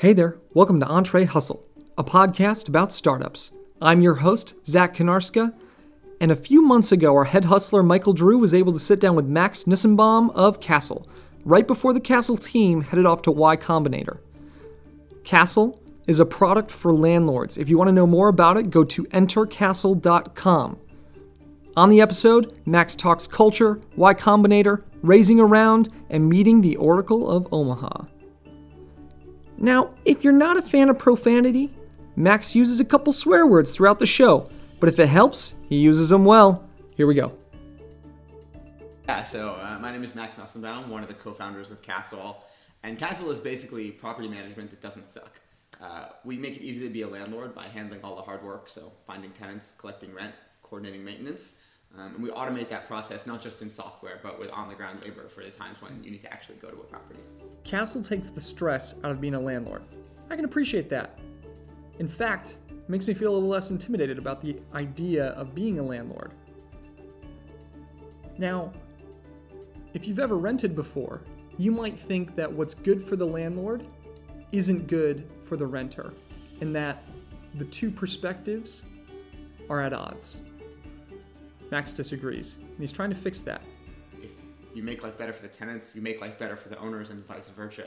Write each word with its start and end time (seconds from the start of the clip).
Hey 0.00 0.12
there, 0.12 0.38
welcome 0.54 0.78
to 0.78 0.86
Entre 0.86 1.24
Hustle, 1.24 1.66
a 1.98 2.04
podcast 2.04 2.68
about 2.68 2.92
startups. 2.92 3.50
I'm 3.82 4.00
your 4.00 4.14
host, 4.14 4.54
Zach 4.64 4.94
Kanarska, 4.94 5.52
and 6.20 6.30
a 6.30 6.36
few 6.36 6.62
months 6.62 6.92
ago, 6.92 7.16
our 7.16 7.24
head 7.24 7.44
hustler 7.44 7.82
Michael 7.82 8.12
Drew 8.12 8.38
was 8.38 8.54
able 8.54 8.72
to 8.72 8.78
sit 8.78 9.00
down 9.00 9.16
with 9.16 9.26
Max 9.26 9.64
Nissenbaum 9.64 10.30
of 10.36 10.60
Castle, 10.60 11.08
right 11.44 11.66
before 11.66 11.92
the 11.92 11.98
Castle 11.98 12.36
team 12.36 12.80
headed 12.80 13.06
off 13.06 13.22
to 13.22 13.32
Y 13.32 13.56
Combinator. 13.56 14.20
Castle 15.24 15.82
is 16.06 16.20
a 16.20 16.24
product 16.24 16.70
for 16.70 16.92
landlords. 16.92 17.58
If 17.58 17.68
you 17.68 17.76
want 17.76 17.88
to 17.88 17.92
know 17.92 18.06
more 18.06 18.28
about 18.28 18.56
it, 18.56 18.70
go 18.70 18.84
to 18.84 19.02
entercastle.com. 19.06 20.78
On 21.76 21.90
the 21.90 22.00
episode, 22.00 22.60
Max 22.66 22.94
talks 22.94 23.26
culture, 23.26 23.80
Y 23.96 24.14
Combinator, 24.14 24.84
raising 25.02 25.40
around, 25.40 25.88
and 26.08 26.28
meeting 26.28 26.60
the 26.60 26.76
Oracle 26.76 27.28
of 27.28 27.52
Omaha. 27.52 28.04
Now, 29.60 29.90
if 30.04 30.22
you're 30.22 30.32
not 30.32 30.56
a 30.56 30.62
fan 30.62 30.88
of 30.88 30.98
profanity, 30.98 31.70
Max 32.14 32.54
uses 32.54 32.78
a 32.78 32.84
couple 32.84 33.12
swear 33.12 33.46
words 33.46 33.72
throughout 33.72 33.98
the 33.98 34.06
show, 34.06 34.48
but 34.78 34.88
if 34.88 35.00
it 35.00 35.08
helps, 35.08 35.54
he 35.68 35.76
uses 35.76 36.08
them 36.08 36.24
well. 36.24 36.64
Here 36.96 37.08
we 37.08 37.14
go. 37.14 37.36
Yeah, 39.08 39.24
so 39.24 39.54
uh, 39.54 39.78
my 39.80 39.90
name 39.90 40.04
is 40.04 40.14
Max 40.14 40.36
Nissenbaum, 40.36 40.88
one 40.88 41.02
of 41.02 41.08
the 41.08 41.14
co-founders 41.14 41.72
of 41.72 41.82
Castle, 41.82 42.44
and 42.84 42.98
Castle 42.98 43.30
is 43.30 43.40
basically 43.40 43.90
property 43.90 44.28
management 44.28 44.70
that 44.70 44.80
doesn't 44.80 45.06
suck. 45.06 45.40
Uh, 45.80 46.10
we 46.24 46.36
make 46.36 46.56
it 46.56 46.62
easy 46.62 46.80
to 46.80 46.90
be 46.90 47.02
a 47.02 47.08
landlord 47.08 47.54
by 47.54 47.66
handling 47.66 48.00
all 48.04 48.14
the 48.14 48.22
hard 48.22 48.44
work, 48.44 48.68
so 48.68 48.92
finding 49.06 49.30
tenants, 49.32 49.74
collecting 49.76 50.14
rent, 50.14 50.34
coordinating 50.62 51.04
maintenance, 51.04 51.54
um, 51.96 52.14
and 52.14 52.22
we 52.22 52.30
automate 52.30 52.68
that 52.70 52.86
process 52.86 53.26
not 53.26 53.42
just 53.42 53.62
in 53.62 53.70
software, 53.70 54.20
but 54.22 54.38
with 54.38 54.50
on-the-ground 54.50 55.04
labor 55.04 55.28
for 55.28 55.42
the 55.42 55.50
times 55.50 55.80
when 55.80 56.02
you 56.02 56.10
need 56.10 56.22
to 56.22 56.32
actually 56.32 56.56
go 56.56 56.70
to 56.70 56.76
a 56.76 56.84
property. 56.84 57.20
Castle 57.64 58.02
takes 58.02 58.28
the 58.28 58.40
stress 58.40 58.94
out 59.04 59.10
of 59.10 59.20
being 59.20 59.34
a 59.34 59.40
landlord. 59.40 59.82
I 60.30 60.36
can 60.36 60.44
appreciate 60.44 60.90
that. 60.90 61.18
In 61.98 62.08
fact, 62.08 62.56
it 62.70 62.88
makes 62.88 63.06
me 63.06 63.14
feel 63.14 63.32
a 63.32 63.34
little 63.34 63.48
less 63.48 63.70
intimidated 63.70 64.18
about 64.18 64.40
the 64.42 64.56
idea 64.74 65.28
of 65.30 65.54
being 65.54 65.78
a 65.78 65.82
landlord. 65.82 66.32
Now, 68.36 68.72
if 69.94 70.06
you've 70.06 70.20
ever 70.20 70.36
rented 70.36 70.76
before, 70.76 71.22
you 71.58 71.72
might 71.72 71.98
think 71.98 72.36
that 72.36 72.52
what's 72.52 72.74
good 72.74 73.04
for 73.04 73.16
the 73.16 73.26
landlord 73.26 73.82
isn't 74.52 74.86
good 74.86 75.28
for 75.48 75.56
the 75.56 75.66
renter, 75.66 76.14
and 76.60 76.74
that 76.76 77.04
the 77.54 77.64
two 77.64 77.90
perspectives 77.90 78.84
are 79.68 79.80
at 79.80 79.92
odds. 79.92 80.40
Max 81.70 81.92
disagrees, 81.92 82.56
and 82.60 82.78
he's 82.78 82.92
trying 82.92 83.10
to 83.10 83.16
fix 83.16 83.40
that. 83.40 83.62
If 84.22 84.30
you 84.74 84.82
make 84.82 85.02
life 85.02 85.18
better 85.18 85.32
for 85.32 85.42
the 85.42 85.48
tenants, 85.48 85.92
you 85.94 86.00
make 86.00 86.20
life 86.20 86.38
better 86.38 86.56
for 86.56 86.68
the 86.68 86.78
owners, 86.78 87.10
and 87.10 87.26
vice 87.26 87.48
versa, 87.48 87.84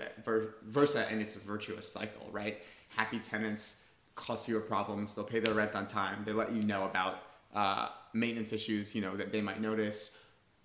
versa 0.68 1.08
and 1.10 1.22
it's 1.22 1.36
a 1.36 1.40
virtuous 1.40 1.92
cycle, 1.92 2.30
right? 2.32 2.60
Happy 2.90 3.20
tenants 3.20 3.78
cause 4.16 4.42
fewer 4.42 4.60
problems. 4.60 5.16
They'll 5.16 5.26
pay 5.26 5.40
their 5.40 5.54
rent 5.54 5.76
on 5.76 5.88
time. 5.88 6.24
They 6.26 6.34
let 6.34 6.52
you 6.52 6.62
know 6.62 6.86
about 6.86 7.24
uh, 7.56 7.90
maintenance 8.14 8.54
issues, 8.54 8.94
you 8.94 9.02
know, 9.02 9.16
that 9.18 9.32
they 9.32 9.42
might 9.42 9.62
notice. 9.62 10.12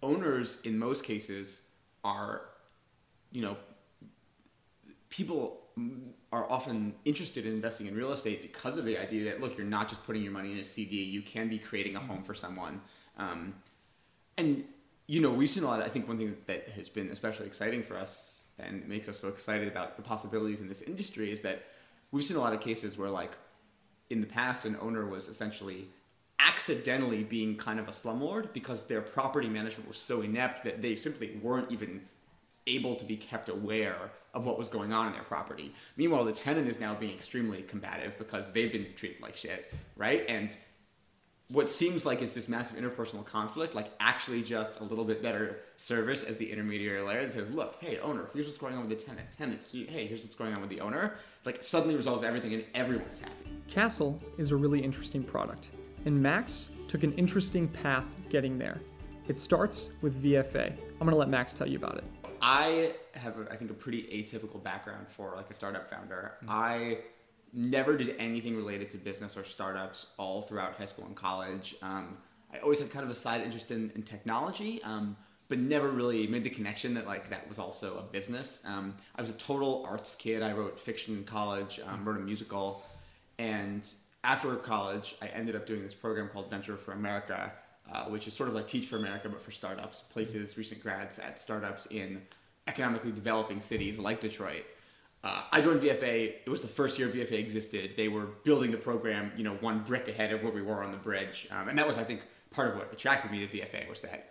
Owners, 0.02 0.60
in 0.64 0.78
most 0.78 1.04
cases, 1.04 1.62
are, 2.04 2.42
you 3.32 3.42
know, 3.42 3.56
people 5.08 5.62
are 6.32 6.50
often 6.50 6.94
interested 7.04 7.46
in 7.46 7.52
investing 7.52 7.86
in 7.86 7.94
real 7.94 8.12
estate 8.12 8.42
because 8.42 8.78
of 8.78 8.84
the 8.84 8.98
idea 8.98 9.24
that 9.24 9.40
look, 9.40 9.56
you're 9.56 9.66
not 9.66 9.88
just 9.88 10.02
putting 10.04 10.22
your 10.22 10.32
money 10.32 10.52
in 10.52 10.58
a 10.58 10.64
CD. 10.64 10.96
You 11.02 11.22
can 11.22 11.48
be 11.48 11.58
creating 11.58 11.96
a 11.96 12.00
home 12.00 12.22
for 12.22 12.34
someone. 12.34 12.80
Um, 13.16 13.54
and 14.36 14.64
you 15.06 15.20
know, 15.20 15.30
we've 15.30 15.50
seen 15.50 15.62
a 15.62 15.66
lot. 15.66 15.80
Of, 15.80 15.86
I 15.86 15.88
think 15.88 16.08
one 16.08 16.18
thing 16.18 16.36
that 16.46 16.68
has 16.68 16.88
been 16.88 17.10
especially 17.10 17.46
exciting 17.46 17.82
for 17.82 17.96
us 17.96 18.42
and 18.58 18.86
makes 18.88 19.08
us 19.08 19.18
so 19.18 19.28
excited 19.28 19.68
about 19.68 19.96
the 19.96 20.02
possibilities 20.02 20.60
in 20.60 20.68
this 20.68 20.82
industry 20.82 21.30
is 21.30 21.42
that 21.42 21.62
we've 22.10 22.24
seen 22.24 22.36
a 22.36 22.40
lot 22.40 22.52
of 22.52 22.60
cases 22.60 22.98
where, 22.98 23.10
like, 23.10 23.36
in 24.10 24.20
the 24.20 24.26
past, 24.26 24.64
an 24.64 24.76
owner 24.80 25.06
was 25.06 25.28
essentially 25.28 25.88
accidentally 26.38 27.22
being 27.22 27.56
kind 27.56 27.78
of 27.78 27.88
a 27.88 27.92
slumlord 27.92 28.52
because 28.52 28.84
their 28.84 29.00
property 29.00 29.48
management 29.48 29.88
was 29.88 29.96
so 29.96 30.22
inept 30.22 30.64
that 30.64 30.82
they 30.82 30.96
simply 30.96 31.38
weren't 31.42 31.70
even 31.70 32.00
able 32.66 32.94
to 32.96 33.04
be 33.04 33.16
kept 33.16 33.48
aware 33.48 34.10
of 34.34 34.44
what 34.44 34.58
was 34.58 34.68
going 34.68 34.92
on 34.92 35.06
in 35.06 35.12
their 35.12 35.22
property. 35.22 35.72
Meanwhile, 35.96 36.24
the 36.24 36.32
tenant 36.32 36.68
is 36.68 36.80
now 36.80 36.94
being 36.94 37.14
extremely 37.14 37.62
combative 37.62 38.18
because 38.18 38.52
they've 38.52 38.72
been 38.72 38.86
treated 38.96 39.22
like 39.22 39.36
shit, 39.36 39.72
right? 39.96 40.24
And 40.28 40.56
what 41.48 41.70
seems 41.70 42.04
like 42.04 42.22
is 42.22 42.32
this 42.32 42.48
massive 42.48 42.76
interpersonal 42.76 43.24
conflict, 43.24 43.74
like 43.74 43.92
actually 44.00 44.42
just 44.42 44.80
a 44.80 44.84
little 44.84 45.04
bit 45.04 45.22
better 45.22 45.60
service 45.76 46.24
as 46.24 46.38
the 46.38 46.50
intermediary 46.50 47.00
layer 47.02 47.22
that 47.22 47.32
says, 47.32 47.48
look, 47.50 47.76
hey, 47.80 47.98
owner, 48.00 48.28
here's 48.34 48.46
what's 48.46 48.58
going 48.58 48.74
on 48.74 48.88
with 48.88 48.98
the 48.98 49.04
tenant. 49.04 49.26
Tenant, 49.36 49.60
hey, 49.70 50.06
here's 50.06 50.22
what's 50.22 50.34
going 50.34 50.52
on 50.54 50.60
with 50.60 50.70
the 50.70 50.80
owner. 50.80 51.18
Like 51.44 51.62
suddenly 51.62 51.94
resolves 51.94 52.24
everything 52.24 52.52
and 52.54 52.64
everyone's 52.74 53.20
happy. 53.20 53.50
Castle 53.68 54.20
is 54.38 54.50
a 54.50 54.56
really 54.56 54.82
interesting 54.82 55.22
product, 55.22 55.68
and 56.04 56.20
Max 56.20 56.68
took 56.88 57.04
an 57.04 57.12
interesting 57.14 57.68
path 57.68 58.04
getting 58.28 58.58
there. 58.58 58.80
It 59.28 59.38
starts 59.38 59.88
with 60.02 60.20
VFA. 60.22 60.76
I'm 61.00 61.06
gonna 61.06 61.16
let 61.16 61.28
Max 61.28 61.54
tell 61.54 61.68
you 61.68 61.78
about 61.78 61.98
it. 61.98 62.04
I 62.42 62.92
have, 63.14 63.38
a, 63.38 63.52
I 63.52 63.56
think, 63.56 63.70
a 63.70 63.74
pretty 63.74 64.02
atypical 64.04 64.62
background 64.62 65.06
for 65.08 65.34
like 65.36 65.50
a 65.50 65.54
startup 65.54 65.88
founder. 65.88 66.32
Mm-hmm. 66.42 66.50
I 66.50 66.98
never 67.52 67.96
did 67.96 68.14
anything 68.18 68.56
related 68.56 68.90
to 68.90 68.98
business 68.98 69.36
or 69.36 69.44
startups 69.44 70.06
all 70.18 70.42
throughout 70.42 70.74
high 70.74 70.84
school 70.84 71.06
and 71.06 71.16
college. 71.16 71.74
Um, 71.82 72.16
I 72.52 72.58
always 72.58 72.78
had 72.78 72.90
kind 72.90 73.04
of 73.04 73.10
a 73.10 73.14
side 73.14 73.40
interest 73.40 73.70
in, 73.70 73.90
in 73.94 74.02
technology, 74.02 74.82
um, 74.82 75.16
but 75.48 75.58
never 75.58 75.90
really 75.90 76.26
made 76.26 76.44
the 76.44 76.50
connection 76.50 76.94
that 76.94 77.06
like 77.06 77.30
that 77.30 77.48
was 77.48 77.58
also 77.58 77.98
a 77.98 78.02
business. 78.02 78.62
Um, 78.64 78.94
I 79.14 79.20
was 79.20 79.30
a 79.30 79.34
total 79.34 79.84
arts 79.88 80.14
kid. 80.16 80.42
I 80.42 80.52
wrote 80.52 80.78
fiction 80.78 81.16
in 81.16 81.24
college, 81.24 81.80
um, 81.86 82.04
wrote 82.04 82.16
a 82.16 82.20
musical, 82.20 82.82
and 83.38 83.86
after 84.24 84.54
college, 84.56 85.16
I 85.22 85.28
ended 85.28 85.54
up 85.54 85.66
doing 85.66 85.82
this 85.82 85.94
program 85.94 86.28
called 86.28 86.50
Venture 86.50 86.76
for 86.76 86.92
America, 86.92 87.52
uh, 87.92 88.06
which 88.06 88.26
is 88.26 88.34
sort 88.34 88.48
of 88.48 88.54
like 88.56 88.66
Teach 88.66 88.88
for 88.88 88.96
America 88.96 89.28
but 89.28 89.40
for 89.40 89.52
startups. 89.52 90.00
Places 90.10 90.58
recent 90.58 90.82
grads 90.82 91.18
at 91.20 91.38
startups 91.38 91.86
in 91.86 92.20
economically 92.66 93.12
developing 93.12 93.60
cities 93.60 93.98
like 93.98 94.20
Detroit 94.20 94.64
uh, 95.26 95.42
I 95.50 95.60
joined 95.60 95.80
VFA. 95.80 96.34
It 96.44 96.48
was 96.48 96.62
the 96.62 96.68
first 96.68 96.98
year 96.98 97.08
VFA 97.08 97.32
existed. 97.32 97.94
They 97.96 98.06
were 98.06 98.26
building 98.44 98.70
the 98.70 98.76
program, 98.76 99.32
you 99.36 99.42
know, 99.42 99.54
one 99.54 99.80
brick 99.80 100.06
ahead 100.06 100.32
of 100.32 100.42
where 100.44 100.52
we 100.52 100.62
were 100.62 100.84
on 100.84 100.92
the 100.92 100.98
bridge, 100.98 101.48
um, 101.50 101.68
and 101.68 101.76
that 101.78 101.86
was, 101.86 101.98
I 101.98 102.04
think, 102.04 102.20
part 102.50 102.68
of 102.70 102.76
what 102.76 102.92
attracted 102.92 103.32
me 103.32 103.44
to 103.44 103.58
VFA 103.58 103.88
was 103.88 104.02
that 104.02 104.30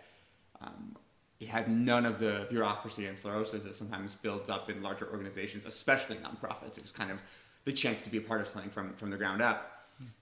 um, 0.62 0.96
it 1.38 1.48
had 1.48 1.70
none 1.70 2.06
of 2.06 2.18
the 2.18 2.46
bureaucracy 2.48 3.04
and 3.04 3.16
sclerosis 3.16 3.62
that 3.64 3.74
sometimes 3.74 4.14
builds 4.14 4.48
up 4.48 4.70
in 4.70 4.82
larger 4.82 5.06
organizations, 5.10 5.66
especially 5.66 6.16
nonprofits. 6.16 6.78
It 6.78 6.82
was 6.82 6.92
kind 6.92 7.10
of 7.10 7.18
the 7.64 7.72
chance 7.72 8.00
to 8.00 8.08
be 8.08 8.16
a 8.16 8.22
part 8.22 8.40
of 8.40 8.48
something 8.48 8.70
from 8.70 8.94
from 8.94 9.10
the 9.10 9.18
ground 9.18 9.42
up. 9.42 9.72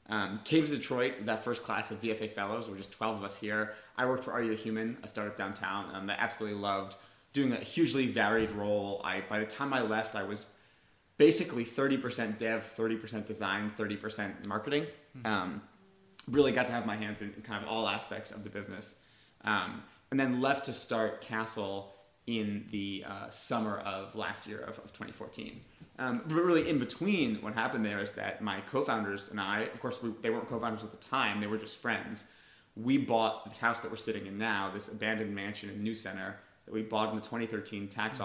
Um, 0.08 0.40
came 0.44 0.64
to 0.66 0.70
Detroit 0.70 1.26
that 1.26 1.44
first 1.44 1.62
class 1.62 1.90
of 1.92 2.00
VFA 2.00 2.30
fellows. 2.30 2.66
There 2.66 2.72
were 2.72 2.78
just 2.78 2.92
12 2.92 3.18
of 3.18 3.24
us 3.24 3.36
here. 3.36 3.74
I 3.96 4.06
worked 4.06 4.22
for 4.24 4.32
Are 4.32 4.42
You 4.42 4.52
a 4.52 4.56
Human, 4.56 4.96
a 5.02 5.08
startup 5.08 5.36
downtown 5.36 5.94
um, 5.94 6.06
that 6.06 6.20
I 6.20 6.22
absolutely 6.22 6.58
loved 6.58 6.96
doing 7.32 7.52
a 7.52 7.56
hugely 7.56 8.06
varied 8.06 8.50
role. 8.52 9.00
I 9.04 9.22
by 9.28 9.38
the 9.38 9.46
time 9.46 9.72
I 9.72 9.82
left, 9.82 10.16
I 10.16 10.22
was 10.22 10.46
basically 11.16 11.64
30% 11.64 12.38
dev, 12.38 12.75
30% 12.76 13.26
design, 13.26 13.72
30% 13.78 14.47
marketing. 14.47 14.86
Mm-hmm. 15.16 15.26
Um, 15.26 15.62
really 16.28 16.52
got 16.52 16.66
to 16.66 16.72
have 16.72 16.86
my 16.86 16.97
hands 16.97 17.20
in 17.20 17.30
kind 17.42 17.62
of 17.62 17.69
all 17.69 17.88
aspects 17.88 18.30
of 18.30 18.44
the 18.44 18.50
business. 18.50 18.97
Um, 19.44 19.82
and 20.10 20.19
then 20.19 20.41
left 20.41 20.66
to 20.66 20.72
start 20.72 21.20
Castle 21.20 21.92
in 22.26 22.66
the 22.70 23.04
uh, 23.06 23.28
summer 23.28 23.78
of 23.80 24.14
last 24.14 24.47
year 24.47 24.60
of, 24.60 24.78
of 24.78 24.92
2014. 24.92 25.60
Um, 25.98 26.22
but 26.26 26.34
really, 26.34 26.69
in 26.69 26.78
between, 26.78 27.36
what 27.42 27.54
happened 27.54 27.84
there 27.84 28.00
is 28.00 28.12
that 28.12 28.42
my 28.42 28.60
co-founders 28.70 29.28
and 29.28 29.38
I, 29.38 29.62
of 29.62 29.81
course, 29.81 30.02
we, 30.02 30.12
they 30.22 30.31
weren't 30.31 30.48
co-founders 30.48 30.82
at 30.82 30.91
the 30.91 30.96
time; 30.96 31.41
they 31.41 31.46
were 31.46 31.58
just 31.58 31.76
friends. 31.76 32.25
We 32.76 32.98
bought 32.98 33.48
this 33.48 33.58
house 33.58 33.81
that 33.81 33.91
we're 33.91 33.96
sitting 33.96 34.26
in 34.26 34.36
now, 34.36 34.70
this 34.72 34.88
abandoned 34.88 35.34
mansion 35.34 35.70
in 35.70 35.82
New 35.82 35.94
Center 35.94 36.36
that 36.64 36.72
we 36.72 36.82
bought 36.82 37.10
in 37.10 37.16
the 37.16 37.22
2013 37.22 37.88
tax 37.88 38.19
mm-hmm. 38.19 38.25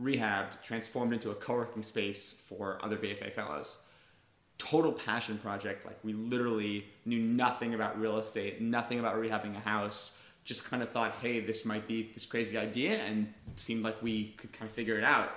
Rehabbed, 0.00 0.62
transformed 0.62 1.12
into 1.12 1.30
a 1.30 1.34
co-working 1.34 1.82
space 1.82 2.34
for 2.44 2.78
other 2.82 2.96
VFA 2.96 3.32
fellows. 3.32 3.78
Total 4.58 4.92
passion 4.92 5.38
project. 5.38 5.86
Like 5.86 5.98
we 6.02 6.12
literally 6.12 6.86
knew 7.04 7.20
nothing 7.20 7.74
about 7.74 8.00
real 8.00 8.18
estate, 8.18 8.60
nothing 8.60 8.98
about 8.98 9.16
rehabbing 9.16 9.56
a 9.56 9.60
house. 9.60 10.12
Just 10.44 10.64
kind 10.64 10.82
of 10.82 10.88
thought, 10.88 11.12
hey, 11.20 11.40
this 11.40 11.64
might 11.64 11.86
be 11.86 12.10
this 12.14 12.24
crazy 12.24 12.56
idea, 12.56 12.98
and 13.04 13.32
seemed 13.56 13.82
like 13.84 14.00
we 14.02 14.28
could 14.38 14.52
kind 14.52 14.68
of 14.68 14.74
figure 14.74 14.96
it 14.96 15.04
out. 15.04 15.30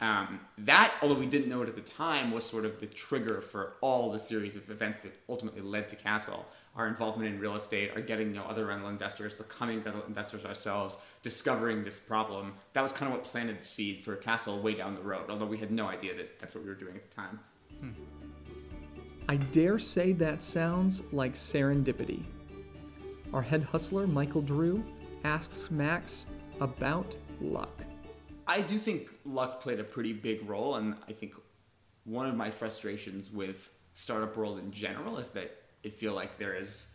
Um, 0.00 0.40
that, 0.58 0.94
although 1.02 1.18
we 1.18 1.26
didn't 1.26 1.48
know 1.48 1.62
it 1.62 1.68
at 1.68 1.76
the 1.76 1.80
time, 1.80 2.30
was 2.30 2.44
sort 2.44 2.64
of 2.64 2.80
the 2.80 2.86
trigger 2.86 3.40
for 3.40 3.74
all 3.80 4.10
the 4.10 4.18
series 4.18 4.56
of 4.56 4.68
events 4.68 4.98
that 5.00 5.12
ultimately 5.28 5.62
led 5.62 5.88
to 5.88 5.96
Castle. 5.96 6.46
Our 6.76 6.88
involvement 6.88 7.32
in 7.32 7.40
real 7.40 7.54
estate, 7.54 7.92
our 7.94 8.00
getting 8.00 8.32
to 8.32 8.40
know 8.40 8.44
other 8.44 8.66
rental 8.66 8.88
investors, 8.88 9.32
becoming 9.32 9.82
rental 9.82 10.02
investors 10.08 10.44
ourselves, 10.44 10.98
discovering 11.22 11.84
this 11.84 11.98
problem. 11.98 12.54
That 12.72 12.82
was 12.82 12.92
kind 12.92 13.12
of 13.12 13.18
what 13.18 13.24
planted 13.24 13.60
the 13.60 13.64
seed 13.64 14.04
for 14.04 14.16
Castle 14.16 14.60
way 14.60 14.74
down 14.74 14.96
the 14.96 15.02
road, 15.02 15.30
although 15.30 15.46
we 15.46 15.58
had 15.58 15.70
no 15.70 15.86
idea 15.86 16.16
that 16.16 16.40
that's 16.40 16.54
what 16.54 16.64
we 16.64 16.70
were 16.70 16.76
doing 16.76 16.96
at 16.96 17.08
the 17.08 17.14
time. 17.14 17.38
Hmm. 17.78 17.90
I 19.28 19.36
dare 19.36 19.78
say 19.78 20.12
that 20.14 20.42
sounds 20.42 21.02
like 21.12 21.34
serendipity. 21.34 22.24
Our 23.32 23.42
head 23.42 23.62
hustler, 23.62 24.06
Michael 24.06 24.42
Drew, 24.42 24.84
asks 25.24 25.70
Max 25.70 26.26
about 26.60 27.16
luck. 27.40 27.84
I 28.46 28.60
do 28.60 28.78
think 28.78 29.10
luck 29.24 29.60
played 29.60 29.80
a 29.80 29.84
pretty 29.84 30.12
big 30.12 30.48
role, 30.48 30.76
and 30.76 30.96
I 31.08 31.12
think 31.12 31.34
one 32.04 32.26
of 32.26 32.36
my 32.36 32.50
frustrations 32.50 33.30
with 33.30 33.70
startup 33.94 34.36
world 34.36 34.58
in 34.58 34.70
general 34.70 35.18
is 35.18 35.30
that 35.30 35.62
I 35.84 35.88
feel 35.88 36.14
like 36.14 36.38
there 36.38 36.54
is 36.54 36.86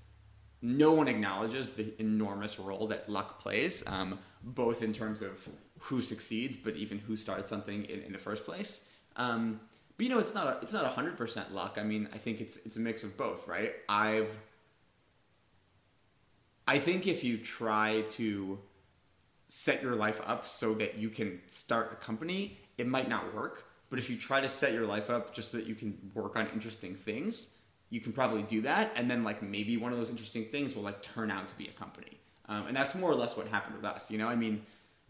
no 0.62 0.92
one 0.92 1.08
acknowledges 1.08 1.72
the 1.72 1.94
enormous 2.00 2.60
role 2.60 2.88
that 2.88 3.10
luck 3.10 3.40
plays, 3.40 3.84
um, 3.88 4.20
both 4.44 4.84
in 4.84 4.94
terms 4.94 5.22
of 5.22 5.48
who 5.80 6.02
succeeds, 6.02 6.58
but 6.58 6.76
even 6.76 7.00
who 7.00 7.16
started 7.16 7.48
something 7.48 7.86
in, 7.86 8.02
in 8.02 8.12
the 8.12 8.20
first 8.20 8.44
place. 8.44 8.86
Um, 9.16 9.60
but 9.98 10.06
you 10.06 10.10
know, 10.10 10.20
it's 10.20 10.34
not 10.34 10.48
a, 10.48 10.60
it's 10.62 10.74
not 10.74 10.86
hundred 10.86 11.18
percent 11.18 11.54
luck. 11.54 11.78
I 11.80 11.84
mean, 11.84 12.10
I 12.14 12.18
think 12.18 12.42
it's 12.42 12.58
it's 12.58 12.78
a 12.78 12.80
mix 12.80 13.04
of 13.04 13.18
both, 13.18 13.48
right? 13.48 13.74
I've 13.88 14.30
I 16.68 16.78
think 16.80 17.08
if 17.08 17.24
you 17.24 17.38
try 17.38 18.04
to 18.12 18.60
set 19.50 19.82
your 19.84 19.96
life 19.96 20.22
up 20.26 20.46
so 20.46 20.74
that 20.76 20.98
you 20.98 21.10
can 21.10 21.42
start 21.48 21.92
a 21.92 21.96
company, 21.96 22.58
it 22.78 22.88
might 22.88 23.10
not 23.10 23.36
work. 23.36 23.66
But 23.90 24.00
if 24.00 24.10
you 24.10 24.18
try 24.18 24.40
to 24.40 24.48
set 24.48 24.74
your 24.74 24.86
life 24.86 25.10
up 25.10 25.34
just 25.34 25.52
so 25.52 25.58
that 25.58 25.66
you 25.66 25.76
can 25.76 26.12
work 26.14 26.36
on 26.36 26.48
interesting 26.54 26.96
things, 26.96 27.50
you 27.90 28.00
can 28.00 28.14
probably 28.14 28.44
do 28.44 28.62
that. 28.62 28.92
And 28.96 29.10
then 29.10 29.24
like 29.24 29.42
maybe 29.42 29.76
one 29.78 29.92
of 29.92 29.98
those 29.98 30.12
interesting 30.12 30.46
things 30.46 30.76
will 30.76 30.84
like 30.84 31.02
turn 31.02 31.32
out 31.32 31.50
to 31.50 31.56
be 31.56 31.68
a 31.68 31.72
company. 31.72 32.20
Um, 32.48 32.68
and 32.68 32.78
that's 32.78 32.96
more 32.96 33.12
or 33.12 33.16
less 33.16 33.36
what 33.36 33.48
happened 33.48 33.76
with 33.76 33.86
us. 33.86 34.12
You 34.12 34.20
know, 34.20 34.28
I 34.28 34.36
mean, 34.36 34.62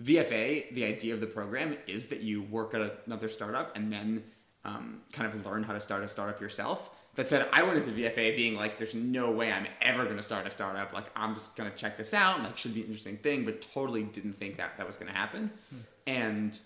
VFA, 0.02 0.74
the 0.74 0.86
idea 0.86 1.14
of 1.14 1.20
the 1.20 1.28
program 1.28 1.78
is 1.88 2.08
that 2.08 2.22
you 2.22 2.44
work 2.44 2.74
at 2.74 3.02
another 3.06 3.28
startup 3.28 3.76
and 3.76 3.92
then 3.92 4.24
um, 4.64 5.02
kind 5.12 5.32
of 5.34 5.46
learn 5.46 5.64
how 5.64 5.74
to 5.74 5.82
start 5.82 6.04
a 6.04 6.10
startup 6.10 6.40
yourself 6.40 6.90
that 7.19 7.27
said 7.27 7.50
I 7.51 7.63
went 7.63 7.75
into 7.75 7.92
VFA 7.92 8.33
being 8.38 8.56
like, 8.56 8.77
there's 8.77 8.94
no 8.95 9.30
way 9.30 9.51
I'm 9.51 9.68
ever 9.81 10.06
going 10.06 10.16
to 10.16 10.24
start 10.24 10.48
a 10.48 10.51
startup. 10.51 10.94
Like, 10.94 11.07
I'm 11.18 11.33
just 11.33 11.54
going 11.57 11.69
to 11.69 11.75
check 11.75 11.98
this 11.98 12.13
out. 12.13 12.36
And, 12.36 12.45
like, 12.45 12.57
should 12.57 12.74
be 12.74 12.80
an 12.80 12.88
interesting 12.88 13.18
thing, 13.18 13.44
but 13.44 13.62
totally 13.74 14.04
didn't 14.04 14.39
think 14.39 14.56
that 14.56 14.77
that 14.77 14.88
was 14.88 14.95
going 14.95 15.12
to 15.12 15.18
happen. 15.18 15.51
Hmm. 15.69 15.77
And 16.07 16.60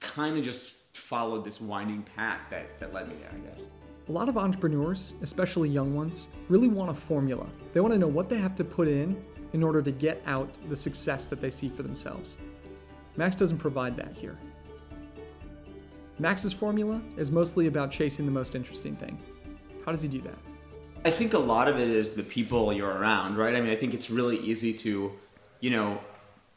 kind 0.00 0.36
of 0.36 0.42
just 0.42 0.72
followed 0.94 1.44
this 1.44 1.60
winding 1.60 2.02
path 2.02 2.40
that, 2.50 2.80
that 2.80 2.92
led 2.92 3.06
me 3.06 3.14
there, 3.20 3.30
I 3.32 3.48
guess. 3.50 3.68
A 4.08 4.10
lot 4.10 4.28
of 4.28 4.36
entrepreneurs, 4.36 5.12
especially 5.22 5.68
young 5.68 5.94
ones, 5.94 6.26
really 6.48 6.66
want 6.66 6.90
a 6.90 6.94
formula. 6.94 7.46
They 7.72 7.78
want 7.78 7.94
to 7.94 8.00
know 8.00 8.08
what 8.08 8.28
they 8.28 8.38
have 8.38 8.56
to 8.56 8.64
put 8.64 8.88
in 8.88 9.16
in 9.52 9.62
order 9.62 9.80
to 9.80 9.92
get 9.92 10.20
out 10.26 10.52
the 10.70 10.76
success 10.76 11.28
that 11.28 11.40
they 11.40 11.50
see 11.50 11.68
for 11.68 11.84
themselves. 11.84 12.36
Max 13.16 13.36
doesn't 13.36 13.58
provide 13.58 13.96
that 13.96 14.16
here. 14.16 14.36
Max's 16.18 16.52
formula 16.52 17.00
is 17.16 17.30
mostly 17.30 17.68
about 17.68 17.92
chasing 17.92 18.26
the 18.26 18.32
most 18.32 18.56
interesting 18.56 18.96
thing. 18.96 19.20
How 19.84 19.92
does 19.92 20.02
he 20.02 20.08
do 20.08 20.20
that? 20.20 20.34
I 21.04 21.10
think 21.10 21.34
a 21.34 21.38
lot 21.38 21.66
of 21.66 21.78
it 21.78 21.88
is 21.88 22.10
the 22.10 22.22
people 22.22 22.72
you're 22.72 22.92
around, 22.92 23.36
right? 23.36 23.54
I 23.56 23.60
mean, 23.60 23.70
I 23.70 23.76
think 23.76 23.92
it's 23.92 24.08
really 24.08 24.38
easy 24.38 24.72
to, 24.74 25.12
you 25.60 25.70
know, 25.70 26.00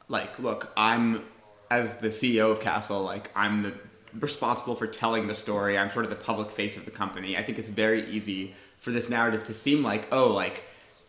like, 0.08 0.38
look, 0.38 0.72
I'm, 0.78 1.24
as 1.72 1.98
the 1.98 2.10
CEO 2.10 2.52
of 2.52 2.60
Castle, 2.60 3.02
like, 3.02 3.32
I'm 3.36 3.64
the, 3.64 3.74
responsible 4.20 4.76
for 4.76 4.88
telling 4.88 5.28
the 5.28 5.34
story. 5.34 5.78
I'm 5.78 5.90
sort 5.90 6.06
of 6.06 6.12
the 6.12 6.18
public 6.18 6.52
face 6.52 6.78
of 6.78 6.86
the 6.86 6.92
company. 6.92 7.36
I 7.36 7.44
think 7.44 7.58
it's 7.58 7.70
very 7.70 8.08
easy 8.10 8.54
for 8.80 8.92
this 8.92 9.10
narrative 9.10 9.44
to 9.46 9.54
seem 9.54 9.84
like, 9.84 10.08
oh, 10.12 10.28
like, 10.28 10.64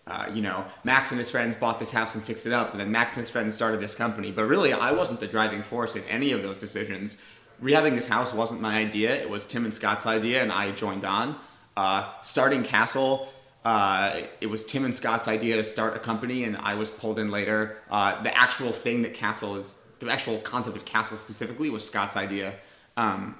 uh, 0.06 0.30
you 0.32 0.40
know, 0.40 0.64
Max 0.84 1.10
and 1.10 1.18
his 1.18 1.30
friends 1.30 1.56
bought 1.56 1.78
this 1.78 1.90
house 1.90 2.14
and 2.14 2.24
fixed 2.24 2.46
it 2.46 2.52
up, 2.52 2.70
and 2.70 2.80
then 2.80 2.90
Max 2.90 3.12
and 3.14 3.20
his 3.20 3.28
friends 3.28 3.54
started 3.54 3.80
this 3.80 3.94
company. 3.94 4.30
But 4.30 4.44
really, 4.44 4.72
I 4.72 4.92
wasn't 4.92 5.20
the 5.20 5.26
driving 5.26 5.62
force 5.62 5.96
in 5.96 6.04
any 6.04 6.32
of 6.32 6.42
those 6.42 6.56
decisions. 6.56 7.18
Rehabbing 7.62 7.94
this 7.94 8.06
house 8.06 8.32
wasn't 8.32 8.60
my 8.60 8.78
idea. 8.78 9.14
It 9.14 9.28
was 9.28 9.46
Tim 9.46 9.64
and 9.64 9.74
Scott's 9.74 10.06
idea, 10.06 10.42
and 10.42 10.52
I 10.52 10.70
joined 10.70 11.04
on. 11.04 11.36
Uh, 11.76 12.10
starting 12.22 12.62
Castle, 12.62 13.28
uh, 13.64 14.22
it 14.40 14.46
was 14.46 14.64
Tim 14.64 14.84
and 14.84 14.94
Scott's 14.94 15.28
idea 15.28 15.56
to 15.56 15.64
start 15.64 15.96
a 15.96 15.98
company, 15.98 16.44
and 16.44 16.56
I 16.56 16.74
was 16.74 16.90
pulled 16.90 17.18
in 17.18 17.30
later. 17.30 17.78
Uh, 17.90 18.22
the 18.22 18.36
actual 18.36 18.72
thing 18.72 19.02
that 19.02 19.12
Castle 19.12 19.56
is, 19.56 19.76
the 19.98 20.08
actual 20.08 20.38
concept 20.38 20.76
of 20.76 20.84
Castle 20.84 21.16
specifically, 21.16 21.68
was 21.68 21.84
Scott's 21.84 22.16
idea. 22.16 22.54
Um, 22.96 23.36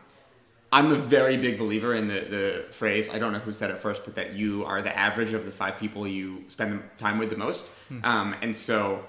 I'm 0.73 0.91
a 0.91 0.97
very 0.97 1.37
big 1.37 1.59
believer 1.59 1.95
in 1.95 2.09
the, 2.09 2.21
the 2.21 2.73
phrase, 2.73 3.09
I 3.09 3.19
don't 3.19 3.33
know 3.33 3.39
who 3.39 3.53
said 3.53 3.71
it 3.71 3.79
first, 3.79 4.05
but 4.05 4.17
that 4.17 4.35
you 4.35 4.65
are 4.65 4.83
the 4.83 4.97
average 4.97 5.33
of 5.33 5.45
the 5.45 5.53
five 5.53 5.79
people 5.79 6.07
you 6.07 6.45
spend 6.49 6.83
time 6.99 7.19
with 7.19 7.31
the 7.31 7.37
most. 7.37 7.69
Hmm. 7.89 8.05
Um, 8.05 8.35
and 8.43 8.57
so, 8.57 9.05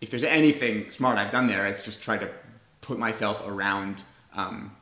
if 0.00 0.10
there's 0.10 0.24
anything 0.24 0.90
smart 0.90 1.18
I've 1.18 1.30
done 1.30 1.46
there, 1.46 1.66
it's 1.66 1.82
just 1.82 2.02
try 2.02 2.16
to 2.16 2.28
put 2.80 2.98
myself 2.98 3.42
around 3.46 4.02
um, 4.34 4.74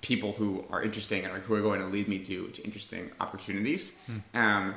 people 0.00 0.32
who 0.32 0.64
are 0.70 0.82
interesting 0.82 1.24
and 1.24 1.42
who 1.42 1.54
are 1.54 1.60
going 1.60 1.80
to 1.80 1.86
lead 1.86 2.08
me 2.08 2.18
to, 2.20 2.48
to 2.48 2.62
interesting 2.64 3.10
opportunities. 3.20 3.94
Hmm. 4.06 4.18
Um, 4.34 4.74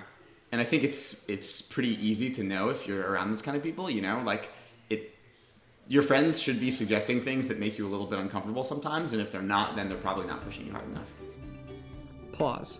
and 0.51 0.61
I 0.61 0.63
think 0.63 0.83
it's 0.83 1.23
it's 1.27 1.61
pretty 1.61 1.97
easy 2.05 2.29
to 2.31 2.43
know 2.43 2.69
if 2.69 2.87
you're 2.87 3.01
around 3.01 3.31
these 3.31 3.41
kind 3.41 3.57
of 3.57 3.63
people. 3.63 3.89
You 3.89 4.01
know, 4.01 4.21
like 4.23 4.51
it, 4.89 5.15
your 5.87 6.03
friends 6.03 6.39
should 6.39 6.59
be 6.59 6.69
suggesting 6.69 7.21
things 7.21 7.47
that 7.47 7.59
make 7.59 7.77
you 7.77 7.87
a 7.87 7.89
little 7.89 8.05
bit 8.05 8.19
uncomfortable 8.19 8.63
sometimes, 8.63 9.13
and 9.13 9.21
if 9.21 9.31
they're 9.31 9.41
not, 9.41 9.75
then 9.75 9.89
they're 9.89 9.97
probably 9.97 10.27
not 10.27 10.41
pushing 10.41 10.67
you 10.67 10.71
hard 10.71 10.87
enough. 10.89 11.11
Pause. 12.33 12.79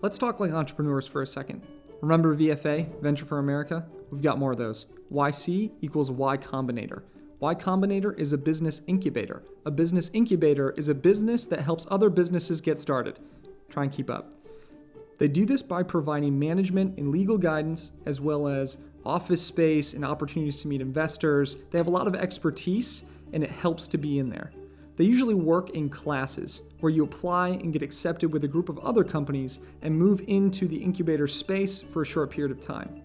Let's 0.00 0.16
talk 0.16 0.40
like 0.40 0.52
entrepreneurs 0.52 1.06
for 1.06 1.20
a 1.20 1.26
second. 1.26 1.62
Remember 2.00 2.34
VFA, 2.34 2.88
Venture 3.02 3.26
for 3.26 3.38
America? 3.38 3.86
We've 4.10 4.22
got 4.22 4.38
more 4.38 4.52
of 4.52 4.56
those. 4.56 4.86
YC 5.12 5.72
equals 5.82 6.10
Y 6.10 6.38
Combinator. 6.38 7.02
Y 7.40 7.54
Combinator 7.54 8.18
is 8.18 8.34
a 8.34 8.38
business 8.38 8.82
incubator. 8.86 9.42
A 9.64 9.70
business 9.70 10.10
incubator 10.12 10.72
is 10.72 10.88
a 10.88 10.94
business 10.94 11.46
that 11.46 11.60
helps 11.60 11.86
other 11.90 12.10
businesses 12.10 12.60
get 12.60 12.78
started. 12.78 13.18
Try 13.70 13.84
and 13.84 13.92
keep 13.92 14.10
up. 14.10 14.26
They 15.16 15.26
do 15.26 15.46
this 15.46 15.62
by 15.62 15.82
providing 15.82 16.38
management 16.38 16.98
and 16.98 17.10
legal 17.10 17.38
guidance, 17.38 17.92
as 18.04 18.20
well 18.20 18.46
as 18.46 18.76
office 19.06 19.40
space 19.40 19.94
and 19.94 20.04
opportunities 20.04 20.58
to 20.58 20.68
meet 20.68 20.82
investors. 20.82 21.56
They 21.70 21.78
have 21.78 21.86
a 21.86 21.90
lot 21.90 22.06
of 22.06 22.14
expertise, 22.14 23.04
and 23.32 23.42
it 23.42 23.50
helps 23.50 23.88
to 23.88 23.96
be 23.96 24.18
in 24.18 24.28
there. 24.28 24.50
They 24.98 25.04
usually 25.04 25.34
work 25.34 25.70
in 25.70 25.88
classes 25.88 26.60
where 26.80 26.92
you 26.92 27.04
apply 27.04 27.50
and 27.50 27.72
get 27.72 27.80
accepted 27.80 28.34
with 28.34 28.44
a 28.44 28.48
group 28.48 28.68
of 28.68 28.78
other 28.80 29.02
companies 29.02 29.60
and 29.80 29.98
move 29.98 30.22
into 30.26 30.68
the 30.68 30.76
incubator 30.76 31.26
space 31.26 31.80
for 31.80 32.02
a 32.02 32.06
short 32.06 32.30
period 32.30 32.50
of 32.50 32.62
time. 32.62 33.00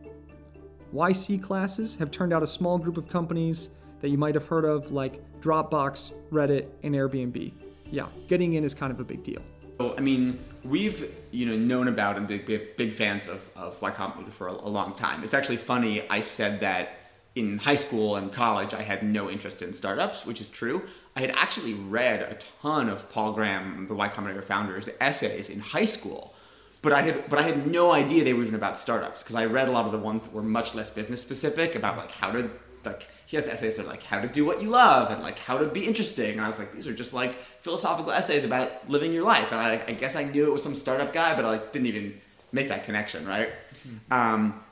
YC 0.94 1.42
classes 1.42 1.96
have 1.96 2.12
turned 2.12 2.34
out 2.34 2.44
a 2.44 2.48
small 2.48 2.78
group 2.78 2.98
of 2.98 3.08
companies 3.08 3.70
that 4.06 4.12
you 4.12 4.19
might 4.19 4.36
have 4.36 4.46
heard 4.46 4.66
of, 4.66 4.92
like 4.92 5.19
Dropbox, 5.42 6.13
Reddit, 6.31 6.68
and 6.84 6.94
Airbnb. 6.94 7.52
Yeah, 7.90 8.07
getting 8.28 8.54
in 8.54 8.63
is 8.63 8.75
kind 8.75 8.92
of 8.92 9.00
a 9.00 9.04
big 9.04 9.24
deal. 9.24 9.42
So, 9.80 9.96
I 9.98 10.02
mean, 10.02 10.38
we've 10.63 11.12
you 11.31 11.48
know 11.48 11.57
known 11.57 11.88
about 11.88 12.16
and 12.16 12.28
big 12.28 12.46
big, 12.46 12.78
big 12.78 12.94
fans 12.94 13.28
of, 13.28 13.50
of 13.56 13.81
Y 13.81 13.90
Combinator 13.90 14.31
for 14.31 14.48
a, 14.48 14.52
a 14.52 14.69
long 14.69 14.94
time. 14.94 15.24
It's 15.24 15.34
actually 15.34 15.57
funny. 15.57 16.07
I 16.07 16.22
said 16.22 16.60
that 16.60 17.00
in 17.34 17.57
high 17.57 17.75
school 17.75 18.18
and 18.18 18.31
college, 18.31 18.75
I 18.75 18.84
had 18.84 19.02
no 19.02 19.28
interest 19.28 19.63
in 19.63 19.74
startups, 19.74 20.24
which 20.24 20.40
is 20.40 20.51
true. 20.51 20.84
I 21.16 21.22
had 21.22 21.31
actually 21.31 21.74
read 21.74 22.22
a 22.22 22.38
ton 22.62 22.88
of 22.88 23.10
Paul 23.10 23.34
Graham, 23.34 23.88
the 23.88 23.96
Y 23.96 24.08
Combinator 24.08 24.44
founder's 24.44 24.88
essays 25.01 25.50
in 25.50 25.60
high 25.60 25.86
school, 25.86 26.36
but 26.84 26.94
I 26.94 27.01
had 27.01 27.27
but 27.27 27.39
I 27.39 27.41
had 27.41 27.65
no 27.65 27.91
idea 27.91 28.24
they 28.24 28.34
were 28.34 28.44
even 28.44 28.53
about 28.53 28.77
startups 28.77 29.24
because 29.24 29.36
I 29.36 29.46
read 29.46 29.68
a 29.68 29.72
lot 29.72 29.88
of 29.88 29.91
the 29.91 29.98
ones 29.98 30.25
that 30.25 30.32
were 30.34 30.44
much 30.44 30.75
less 30.75 30.91
business 30.91 31.24
specific 31.24 31.74
about 31.74 31.98
like 31.98 32.12
how 32.12 32.29
to 32.32 32.51
like 32.86 33.08
he 33.25 33.36
has 33.36 33.48
essays 33.48 33.77
that 33.77 33.86
are 33.86 33.89
like 33.89 34.04
how 34.04 34.20
to 34.20 34.27
do 34.27 34.46
what 34.46 34.62
you 34.62 34.70
love 34.70 35.12
and 35.12 35.22
like 35.22 35.39
how 35.39 35.58
to 35.58 35.65
be 35.65 35.86
interesting. 35.86 36.34
And 36.34 36.42
I 36.42 36.48
was 36.48 36.60
like, 36.60 36.74
these 36.74 36.88
are 36.88 36.94
just 36.94 37.13
like 37.13 37.38
philosophical 37.60 38.12
essays 38.12 38.46
about 38.46 38.89
living 38.89 39.12
your 39.12 39.24
life. 39.24 39.51
And 39.51 39.60
I, 39.60 39.84
I 39.88 39.94
guess 39.94 40.15
I 40.15 40.24
knew 40.24 40.46
it 40.46 40.51
was 40.51 40.63
some 40.63 40.75
startup 40.75 41.13
guy, 41.13 41.36
but 41.36 41.46
I 41.46 41.50
like 41.50 41.72
didn't 41.72 41.88
even 41.88 42.20
make 42.51 42.68
that 42.70 42.84
connection, 42.84 43.27
right? 43.27 43.50
Mm-hmm. 43.88 44.13
Um, 44.13 44.63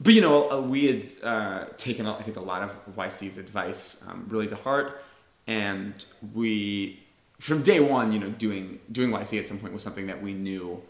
but 0.00 0.14
you 0.14 0.20
know, 0.20 0.50
uh, 0.50 0.60
we 0.60 0.86
had 0.86 1.06
uh, 1.22 1.64
taken 1.76 2.06
I 2.06 2.22
think 2.22 2.36
a 2.36 2.40
lot 2.40 2.62
of 2.62 2.96
YC's 2.96 3.36
advice 3.36 4.02
um, 4.08 4.26
really 4.28 4.46
to 4.48 4.56
heart, 4.56 5.02
and 5.46 6.04
we 6.32 7.00
from 7.38 7.62
day 7.62 7.80
one, 7.80 8.12
you 8.12 8.18
know, 8.18 8.30
doing 8.30 8.80
doing 8.92 9.10
YC 9.10 9.38
at 9.38 9.46
some 9.46 9.58
point 9.58 9.72
was 9.72 9.82
something 9.82 10.06
that 10.06 10.22
we 10.22 10.32
knew 10.32 10.82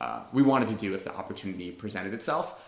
uh, 0.00 0.22
we 0.32 0.42
wanted 0.42 0.68
to 0.68 0.74
do 0.74 0.94
if 0.94 1.04
the 1.04 1.14
opportunity 1.14 1.70
presented 1.70 2.14
itself. 2.14 2.58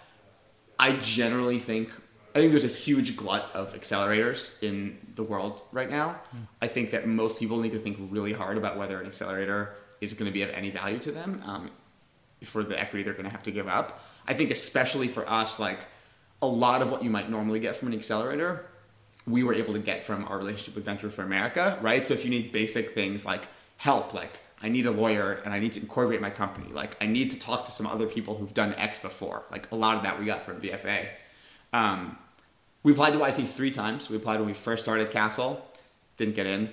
I 0.78 0.96
generally 0.96 1.58
think 1.58 1.92
I 2.34 2.38
think 2.38 2.52
there's 2.52 2.64
a 2.64 2.68
huge 2.68 3.16
glut 3.16 3.50
of 3.54 3.74
accelerators 3.74 4.60
in 4.62 4.98
the 5.16 5.22
world 5.22 5.62
right 5.72 5.90
now. 5.90 6.20
Mm. 6.34 6.46
I 6.62 6.68
think 6.68 6.90
that 6.92 7.06
most 7.06 7.38
people 7.38 7.58
need 7.58 7.72
to 7.72 7.78
think 7.78 7.98
really 8.10 8.32
hard 8.32 8.56
about 8.56 8.78
whether 8.78 9.00
an 9.00 9.06
accelerator 9.06 9.74
is 10.00 10.14
going 10.14 10.26
to 10.26 10.32
be 10.32 10.42
of 10.42 10.50
any 10.50 10.70
value 10.70 10.98
to 11.00 11.12
them 11.12 11.42
um, 11.44 11.70
for 12.44 12.62
the 12.62 12.78
equity 12.78 13.02
they're 13.02 13.14
going 13.14 13.24
to 13.24 13.30
have 13.30 13.42
to 13.44 13.50
give 13.50 13.68
up. 13.68 14.04
I 14.26 14.34
think 14.34 14.50
especially 14.50 15.08
for 15.08 15.28
us, 15.28 15.58
like 15.58 15.80
a 16.40 16.46
lot 16.46 16.82
of 16.82 16.90
what 16.90 17.02
you 17.02 17.10
might 17.10 17.28
normally 17.28 17.60
get 17.60 17.76
from 17.76 17.88
an 17.88 17.94
accelerator, 17.94 18.66
we 19.26 19.42
were 19.42 19.54
able 19.54 19.74
to 19.74 19.80
get 19.80 20.04
from 20.04 20.24
our 20.26 20.38
relationship 20.38 20.74
with 20.74 20.84
Venture 20.84 21.10
for 21.10 21.22
America, 21.22 21.78
right? 21.82 22.06
So 22.06 22.14
if 22.14 22.24
you 22.24 22.30
need 22.30 22.52
basic 22.52 22.94
things 22.94 23.24
like 23.24 23.48
help, 23.76 24.14
like 24.14 24.40
I 24.62 24.68
need 24.68 24.86
a 24.86 24.90
lawyer 24.90 25.40
and 25.44 25.52
I 25.52 25.58
need 25.58 25.72
to 25.72 25.80
incorporate 25.80 26.20
my 26.20 26.30
company, 26.30 26.72
like 26.72 26.96
I 27.00 27.06
need 27.06 27.30
to 27.32 27.38
talk 27.38 27.64
to 27.66 27.70
some 27.70 27.86
other 27.86 28.06
people 28.06 28.36
who've 28.36 28.54
done 28.54 28.74
X 28.74 28.98
before, 28.98 29.44
like 29.50 29.70
a 29.72 29.76
lot 29.76 29.96
of 29.96 30.02
that 30.04 30.18
we 30.18 30.26
got 30.26 30.44
from 30.44 30.60
VFA. 30.60 31.08
Um, 31.72 32.18
we 32.82 32.92
applied 32.92 33.12
to 33.12 33.18
YC 33.18 33.48
three 33.48 33.70
times. 33.70 34.08
We 34.08 34.16
applied 34.16 34.38
when 34.38 34.46
we 34.46 34.54
first 34.54 34.82
started 34.82 35.10
Castle, 35.10 35.64
didn't 36.16 36.34
get 36.34 36.46
in. 36.46 36.70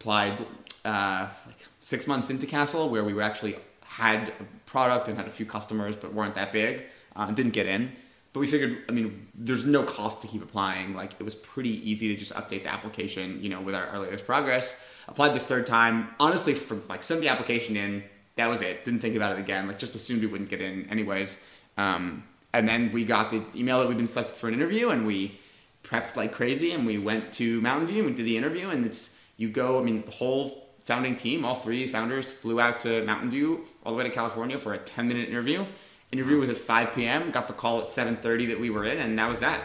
Applied 0.00 0.46
uh, 0.84 1.28
like 1.46 1.58
six 1.80 2.06
months 2.06 2.30
into 2.30 2.46
Castle, 2.46 2.88
where 2.88 3.04
we 3.04 3.12
were 3.12 3.22
actually 3.22 3.56
had 3.82 4.28
a 4.28 4.44
product 4.66 5.08
and 5.08 5.16
had 5.16 5.26
a 5.26 5.30
few 5.30 5.44
customers, 5.44 5.96
but 5.96 6.14
weren't 6.14 6.34
that 6.34 6.52
big, 6.52 6.84
uh, 7.16 7.30
didn't 7.32 7.52
get 7.52 7.66
in. 7.66 7.92
But 8.32 8.40
we 8.40 8.46
figured, 8.46 8.78
I 8.88 8.92
mean, 8.92 9.26
there's 9.34 9.66
no 9.66 9.82
cost 9.82 10.22
to 10.22 10.28
keep 10.28 10.42
applying. 10.42 10.94
Like 10.94 11.12
it 11.18 11.24
was 11.24 11.34
pretty 11.34 11.90
easy 11.90 12.14
to 12.14 12.18
just 12.18 12.32
update 12.34 12.62
the 12.62 12.72
application, 12.72 13.42
you 13.42 13.48
know, 13.48 13.60
with 13.60 13.74
our, 13.74 13.86
our 13.88 13.98
latest 13.98 14.24
progress. 14.24 14.80
applied 15.08 15.34
this 15.34 15.44
third 15.44 15.66
time. 15.66 16.08
Honestly, 16.20 16.54
from 16.54 16.82
like 16.88 17.02
sent 17.02 17.20
the 17.20 17.28
application 17.28 17.76
in, 17.76 18.04
that 18.36 18.46
was 18.46 18.62
it. 18.62 18.84
Didn't 18.84 19.00
think 19.00 19.16
about 19.16 19.32
it 19.36 19.40
again. 19.40 19.66
Like 19.66 19.78
just 19.78 19.96
assumed 19.96 20.20
we 20.20 20.28
wouldn't 20.28 20.48
get 20.48 20.60
in 20.60 20.88
anyways. 20.88 21.38
Um, 21.76 22.22
and 22.52 22.68
then 22.68 22.90
we 22.92 23.04
got 23.04 23.30
the 23.30 23.42
email 23.54 23.80
that 23.80 23.88
we'd 23.88 23.96
been 23.96 24.08
selected 24.08 24.36
for 24.36 24.48
an 24.48 24.54
interview, 24.54 24.90
and 24.90 25.06
we 25.06 25.38
prepped 25.82 26.16
like 26.16 26.32
crazy, 26.32 26.72
and 26.72 26.86
we 26.86 26.98
went 26.98 27.32
to 27.34 27.60
Mountain 27.60 27.86
View 27.86 27.98
and 27.98 28.10
we 28.10 28.14
did 28.14 28.26
the 28.26 28.36
interview. 28.36 28.68
And 28.70 28.84
it's 28.84 29.16
you 29.36 29.48
go. 29.48 29.78
I 29.78 29.82
mean, 29.82 30.02
the 30.04 30.10
whole 30.10 30.68
founding 30.84 31.16
team, 31.16 31.44
all 31.44 31.56
three 31.56 31.86
founders, 31.86 32.30
flew 32.30 32.60
out 32.60 32.80
to 32.80 33.04
Mountain 33.04 33.30
View 33.30 33.64
all 33.84 33.92
the 33.92 33.98
way 33.98 34.04
to 34.04 34.10
California 34.10 34.58
for 34.58 34.74
a 34.74 34.78
10 34.78 35.08
minute 35.08 35.28
interview. 35.28 35.64
Interview 36.12 36.38
was 36.38 36.48
at 36.48 36.56
5 36.56 36.92
p.m. 36.92 37.30
Got 37.30 37.46
the 37.46 37.54
call 37.54 37.80
at 37.80 37.86
7:30 37.86 38.48
that 38.48 38.58
we 38.58 38.70
were 38.70 38.84
in, 38.84 38.98
and 38.98 39.18
that 39.18 39.28
was 39.28 39.38
that. 39.40 39.62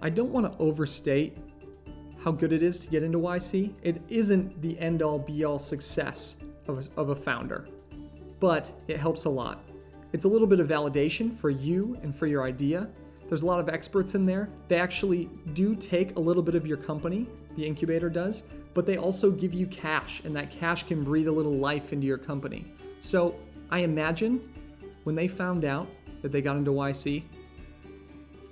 I 0.00 0.10
don't 0.10 0.30
want 0.30 0.50
to 0.50 0.58
overstate 0.58 1.36
how 2.22 2.30
good 2.30 2.52
it 2.52 2.62
is 2.62 2.78
to 2.80 2.86
get 2.86 3.02
into 3.02 3.18
YC. 3.18 3.72
It 3.82 4.00
isn't 4.08 4.60
the 4.62 4.78
end 4.78 5.02
all 5.02 5.18
be 5.18 5.44
all 5.44 5.58
success 5.58 6.36
of 6.68 6.78
a, 6.78 7.00
of 7.00 7.08
a 7.08 7.16
founder, 7.16 7.66
but 8.38 8.70
it 8.86 8.98
helps 8.98 9.24
a 9.24 9.28
lot. 9.28 9.65
It's 10.12 10.24
a 10.24 10.28
little 10.28 10.46
bit 10.46 10.60
of 10.60 10.68
validation 10.68 11.38
for 11.38 11.50
you 11.50 11.98
and 12.02 12.14
for 12.16 12.26
your 12.26 12.44
idea. 12.44 12.88
There's 13.28 13.42
a 13.42 13.46
lot 13.46 13.58
of 13.58 13.68
experts 13.68 14.14
in 14.14 14.24
there. 14.24 14.48
They 14.68 14.78
actually 14.78 15.28
do 15.52 15.74
take 15.74 16.16
a 16.16 16.20
little 16.20 16.42
bit 16.42 16.54
of 16.54 16.66
your 16.66 16.76
company, 16.76 17.26
the 17.56 17.66
incubator 17.66 18.08
does, 18.08 18.44
but 18.72 18.86
they 18.86 18.98
also 18.98 19.30
give 19.30 19.52
you 19.52 19.66
cash, 19.66 20.22
and 20.24 20.34
that 20.36 20.50
cash 20.50 20.84
can 20.84 21.02
breathe 21.02 21.26
a 21.26 21.32
little 21.32 21.56
life 21.56 21.92
into 21.92 22.06
your 22.06 22.18
company. 22.18 22.64
So 23.00 23.34
I 23.70 23.80
imagine 23.80 24.40
when 25.04 25.16
they 25.16 25.26
found 25.26 25.64
out 25.64 25.88
that 26.22 26.30
they 26.30 26.40
got 26.40 26.56
into 26.56 26.70
YC, 26.70 27.24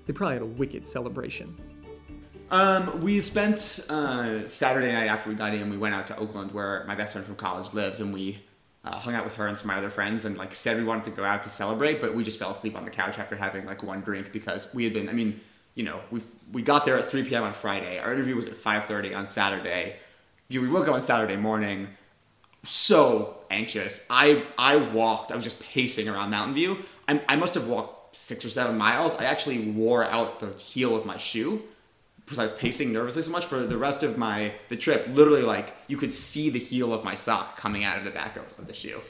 they 0.06 0.12
probably 0.12 0.34
had 0.34 0.42
a 0.42 0.46
wicked 0.46 0.86
celebration. 0.88 1.56
Um, 2.50 3.00
we 3.00 3.20
spent 3.20 3.84
uh, 3.88 4.46
Saturday 4.48 4.92
night 4.92 5.06
after 5.06 5.30
we 5.30 5.34
got 5.34 5.54
in. 5.54 5.70
We 5.70 5.76
went 5.76 5.94
out 5.94 6.06
to 6.08 6.16
Oakland, 6.16 6.52
where 6.52 6.84
my 6.86 6.94
best 6.94 7.12
friend 7.12 7.26
from 7.26 7.36
college 7.36 7.72
lives, 7.74 8.00
and 8.00 8.12
we 8.12 8.38
uh, 8.84 8.96
hung 8.96 9.14
out 9.14 9.24
with 9.24 9.34
her 9.36 9.46
and 9.46 9.56
some 9.56 9.70
of 9.70 9.76
my 9.76 9.78
other 9.78 9.90
friends, 9.90 10.24
and 10.24 10.36
like 10.36 10.54
said 10.54 10.76
we 10.76 10.84
wanted 10.84 11.04
to 11.04 11.10
go 11.10 11.24
out 11.24 11.42
to 11.42 11.48
celebrate, 11.48 12.00
but 12.00 12.14
we 12.14 12.22
just 12.22 12.38
fell 12.38 12.50
asleep 12.50 12.76
on 12.76 12.84
the 12.84 12.90
couch 12.90 13.18
after 13.18 13.34
having 13.34 13.64
like 13.64 13.82
one 13.82 14.00
drink 14.02 14.32
because 14.32 14.72
we 14.74 14.84
had 14.84 14.92
been. 14.92 15.08
I 15.08 15.12
mean, 15.12 15.40
you 15.74 15.84
know, 15.84 16.00
we 16.10 16.20
we 16.52 16.62
got 16.62 16.84
there 16.84 16.98
at 16.98 17.10
3 17.10 17.24
p.m. 17.24 17.42
on 17.44 17.54
Friday. 17.54 17.98
Our 17.98 18.12
interview 18.12 18.36
was 18.36 18.46
at 18.46 18.54
5:30 18.54 19.16
on 19.16 19.28
Saturday. 19.28 19.96
We 20.50 20.68
woke 20.68 20.86
up 20.86 20.94
on 20.94 21.02
Saturday 21.02 21.36
morning, 21.36 21.88
so 22.62 23.38
anxious. 23.50 24.04
I 24.10 24.44
I 24.58 24.76
walked. 24.76 25.32
I 25.32 25.34
was 25.34 25.44
just 25.44 25.60
pacing 25.60 26.08
around 26.08 26.30
Mountain 26.30 26.54
View. 26.54 26.78
I, 27.08 27.22
I 27.28 27.36
must 27.36 27.54
have 27.54 27.66
walked 27.66 28.16
six 28.16 28.44
or 28.44 28.50
seven 28.50 28.76
miles. 28.76 29.14
I 29.16 29.24
actually 29.24 29.70
wore 29.70 30.04
out 30.04 30.40
the 30.40 30.52
heel 30.52 30.94
of 30.94 31.06
my 31.06 31.16
shoe 31.16 31.62
because 32.24 32.38
I 32.38 32.42
was 32.42 32.52
pacing 32.52 32.92
nervously 32.92 33.22
so 33.22 33.30
much 33.30 33.44
for 33.44 33.60
the 33.60 33.76
rest 33.76 34.02
of 34.02 34.16
my 34.16 34.54
the 34.68 34.76
trip. 34.76 35.06
Literally, 35.10 35.42
like 35.42 35.74
you 35.88 35.96
could 35.96 36.12
see 36.12 36.50
the 36.50 36.58
heel 36.58 36.92
of 36.92 37.04
my 37.04 37.14
sock 37.14 37.56
coming 37.56 37.84
out 37.84 37.98
of 37.98 38.04
the 38.04 38.10
back 38.10 38.36
of, 38.36 38.66
the 38.66 38.74
shoe. 38.74 39.00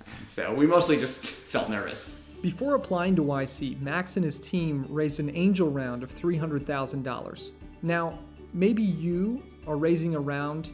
Um, 0.00 0.12
so 0.26 0.54
we 0.54 0.66
mostly 0.66 0.96
just 0.96 1.24
felt 1.26 1.70
nervous. 1.70 2.20
Before 2.42 2.74
applying 2.74 3.16
to 3.16 3.22
YC, 3.22 3.80
Max 3.80 4.16
and 4.16 4.24
his 4.24 4.38
team 4.38 4.84
raised 4.88 5.20
an 5.20 5.34
angel 5.34 5.70
round 5.70 6.02
of 6.02 6.14
$300,000. 6.14 7.50
Now, 7.82 8.18
maybe 8.52 8.82
you 8.82 9.42
are 9.66 9.76
raising 9.76 10.14
a 10.14 10.20
round 10.20 10.70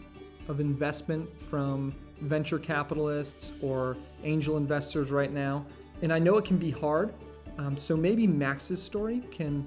of 0.48 0.60
investment 0.60 1.28
from 1.48 1.94
venture 2.20 2.58
capitalists 2.58 3.52
or 3.62 3.96
angel 4.24 4.56
investors 4.56 5.10
right 5.10 5.32
now, 5.32 5.64
and 6.02 6.12
I 6.12 6.18
know 6.18 6.36
it 6.36 6.44
can 6.44 6.58
be 6.58 6.70
hard. 6.70 7.14
Um, 7.58 7.76
so 7.76 7.96
maybe 7.96 8.26
Max's 8.26 8.82
story 8.82 9.22
can 9.30 9.66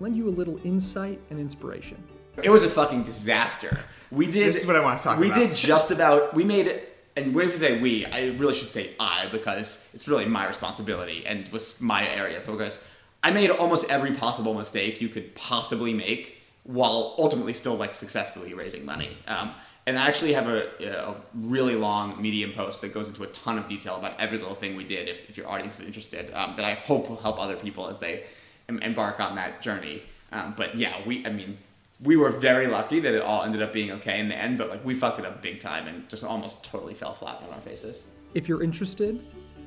lend 0.00 0.16
you 0.16 0.28
a 0.28 0.30
little 0.30 0.58
insight 0.64 1.20
and 1.30 1.38
inspiration. 1.38 2.02
It 2.42 2.50
was 2.50 2.64
a 2.64 2.70
fucking 2.70 3.02
disaster. 3.04 3.78
We 4.10 4.26
did. 4.26 4.46
This 4.48 4.58
is 4.58 4.66
what 4.66 4.76
I 4.76 4.80
want 4.80 4.98
to 4.98 5.04
talk 5.04 5.18
we 5.18 5.26
about. 5.26 5.40
We 5.40 5.46
did 5.46 5.56
just 5.56 5.90
about. 5.90 6.34
We 6.34 6.44
made 6.44 6.66
it. 6.66 6.92
And 7.16 7.34
when 7.34 7.48
we 7.48 7.56
say 7.56 7.80
we, 7.80 8.04
I 8.04 8.28
really 8.32 8.54
should 8.54 8.70
say 8.70 8.90
I 9.00 9.28
because 9.32 9.88
it's 9.94 10.06
really 10.06 10.26
my 10.26 10.46
responsibility 10.46 11.24
and 11.24 11.48
was 11.48 11.80
my 11.80 12.06
area 12.06 12.36
of 12.36 12.44
focus. 12.44 12.84
I 13.22 13.30
made 13.30 13.50
almost 13.50 13.90
every 13.90 14.14
possible 14.14 14.52
mistake 14.52 15.00
you 15.00 15.08
could 15.08 15.34
possibly 15.34 15.94
make 15.94 16.36
while 16.64 17.14
ultimately 17.16 17.54
still 17.54 17.74
like 17.74 17.94
successfully 17.94 18.52
raising 18.52 18.84
money. 18.84 19.16
Um, 19.26 19.52
and 19.86 19.98
I 19.98 20.08
actually 20.08 20.32
have 20.34 20.48
a, 20.48 20.68
a 20.84 21.16
really 21.34 21.76
long 21.76 22.20
Medium 22.20 22.52
post 22.52 22.80
that 22.82 22.92
goes 22.92 23.08
into 23.08 23.22
a 23.22 23.28
ton 23.28 23.56
of 23.56 23.68
detail 23.68 23.96
about 23.96 24.20
every 24.20 24.36
little 24.36 24.56
thing 24.56 24.76
we 24.76 24.84
did. 24.84 25.08
If, 25.08 25.30
if 25.30 25.36
your 25.36 25.48
audience 25.48 25.80
is 25.80 25.86
interested, 25.86 26.32
um, 26.34 26.56
that 26.56 26.64
I 26.64 26.74
hope 26.74 27.08
will 27.08 27.16
help 27.16 27.40
other 27.40 27.56
people 27.56 27.88
as 27.88 28.00
they 28.00 28.14
em- 28.14 28.26
embark 28.68 29.20
on 29.20 29.34
that 29.36 29.62
journey. 29.62 30.02
Um, 30.32 30.54
but 30.56 30.76
yeah, 30.76 30.96
we, 31.06 31.24
I 31.26 31.30
mean, 31.30 31.56
we 32.02 32.16
were 32.16 32.30
very 32.30 32.66
lucky 32.66 33.00
that 33.00 33.14
it 33.14 33.22
all 33.22 33.42
ended 33.42 33.62
up 33.62 33.72
being 33.72 33.90
okay 33.92 34.20
in 34.20 34.28
the 34.28 34.36
end, 34.36 34.58
but 34.58 34.68
like 34.68 34.84
we 34.84 34.94
fucked 34.94 35.18
it 35.18 35.24
up 35.24 35.40
big 35.40 35.60
time 35.60 35.86
and 35.86 36.08
just 36.08 36.24
almost 36.24 36.62
totally 36.64 36.94
fell 36.94 37.14
flat 37.14 37.42
on 37.46 37.52
our 37.54 37.60
faces. 37.60 38.06
If 38.34 38.48
you're 38.48 38.62
interested, 38.62 39.24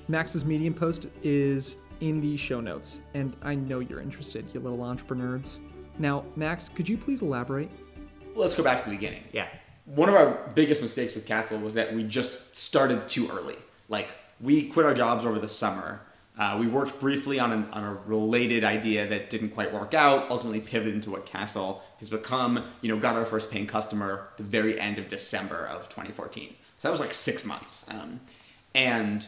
Max's 0.08 0.46
Medium 0.46 0.74
post 0.74 1.08
is 1.24 1.78
in 2.02 2.22
the 2.22 2.38
show 2.38 2.60
notes, 2.60 3.00
and 3.14 3.36
I 3.42 3.56
know 3.56 3.80
you're 3.80 4.02
interested, 4.02 4.46
you 4.54 4.60
little 4.60 4.82
entrepreneurs. 4.84 5.58
Now, 5.98 6.24
Max, 6.36 6.70
could 6.70 6.88
you 6.88 6.98
please 6.98 7.22
elaborate? 7.22 7.70
Let's 8.36 8.56
go 8.56 8.64
back 8.64 8.84
to 8.84 8.90
the 8.90 8.96
beginning. 8.96 9.24
Yeah. 9.34 9.48
One 9.86 10.08
of 10.08 10.16
our 10.16 10.50
biggest 10.54 10.82
mistakes 10.82 11.16
with 11.16 11.26
Castle 11.26 11.60
was 11.60 11.74
that 11.74 11.94
we 11.94 12.04
just 12.04 12.56
started 12.56 13.08
too 13.08 13.30
early. 13.30 13.56
Like 13.90 14.12
we 14.40 14.70
quit 14.70 14.86
our 14.86 14.94
jobs 14.94 15.26
over 15.26 15.40
the 15.40 15.48
summer. 15.48 16.02
Uh, 16.40 16.58
we 16.58 16.68
worked 16.68 17.02
briefly 17.02 17.38
on, 17.38 17.52
an, 17.52 17.68
on 17.74 17.84
a 17.84 17.94
related 18.06 18.64
idea 18.64 19.06
that 19.06 19.30
didn't 19.30 19.50
quite 19.50 19.74
work 19.74 19.94
out. 19.94 20.32
Ultimately, 20.32 20.62
pivoted 20.62 20.96
into 20.96 21.12
what 21.12 21.26
Castle 21.26 21.84
has 22.00 22.10
become. 22.10 22.64
You 22.80 22.90
know, 22.90 22.98
got 22.98 23.18
our 23.18 23.26
first 23.26 23.52
paying 23.52 23.68
customer 23.68 24.30
the 24.38 24.44
very 24.44 24.80
end 24.80 24.98
of 24.98 25.10
December 25.10 25.68
of 25.68 25.90
2014. 25.90 26.56
So 26.78 26.88
that 26.88 26.92
was 26.92 27.02
like 27.02 27.14
six 27.14 27.44
months. 27.44 27.86
Um, 27.90 28.22
and 28.74 29.28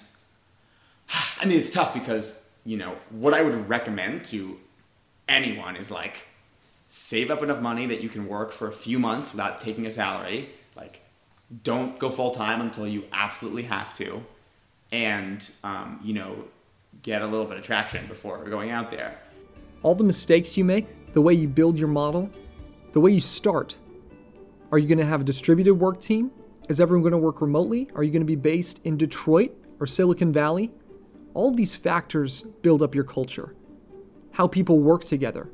I 1.40 1.46
mean, 1.46 1.60
it's 1.60 1.70
tough 1.70 1.94
because 1.94 2.42
you 2.64 2.78
know 2.78 2.96
what 3.10 3.34
I 3.34 3.42
would 3.42 3.68
recommend 3.68 4.24
to 4.26 4.58
anyone 5.28 5.76
is 5.76 5.92
like 5.92 6.28
save 6.88 7.30
up 7.30 7.44
enough 7.44 7.62
money 7.62 7.86
that 7.88 8.02
you 8.02 8.10
can 8.10 8.28
work 8.28 8.54
for 8.54 8.68
a 8.68 8.74
few 8.74 9.00
months 9.00 9.34
without 9.34 9.60
taking 9.60 9.86
a 9.86 9.92
salary. 9.92 10.50
Like, 10.76 11.02
don't 11.64 12.00
go 12.00 12.10
full 12.10 12.32
time 12.32 12.62
until 12.62 12.88
you 12.88 13.04
absolutely 13.12 13.64
have 13.64 13.94
to, 13.96 14.24
and 14.94 15.50
um, 15.66 16.00
you 16.02 16.14
know, 16.14 16.46
get 17.02 17.22
a 17.22 17.28
little 17.28 17.46
bit 17.46 17.58
of 17.58 17.64
traction 17.64 18.06
before 18.08 18.44
going 18.46 18.70
out 18.70 18.92
there. 18.92 19.20
All 19.84 19.96
the 19.96 20.04
mistakes 20.04 20.56
you 20.56 20.64
make, 20.64 21.14
the 21.14 21.22
way 21.22 21.34
you 21.34 21.48
build 21.48 21.78
your 21.78 21.88
model, 21.88 22.30
the 22.94 23.00
way 23.00 23.12
you 23.12 23.20
start. 23.20 23.76
Are 24.72 24.78
you 24.78 24.88
going 24.88 25.00
to 25.00 25.06
have 25.06 25.22
a 25.22 25.24
distributed 25.24 25.74
work 25.74 26.00
team? 26.00 26.32
Is 26.70 26.80
everyone 26.80 27.02
going 27.02 27.12
to 27.12 27.18
work 27.18 27.42
remotely? 27.42 27.90
Are 27.96 28.04
you 28.04 28.12
going 28.12 28.22
to 28.22 28.26
be 28.26 28.36
based 28.36 28.80
in 28.84 28.98
Detroit 28.98 29.52
or 29.80 29.88
Silicon 29.88 30.32
Valley? 30.32 30.72
All 31.34 31.52
these 31.52 31.76
factors 31.76 32.42
build 32.62 32.84
up 32.84 32.94
your 32.94 33.04
culture, 33.04 33.56
how 34.32 34.48
people 34.48 34.80
work 34.80 35.04
together. 35.04 35.50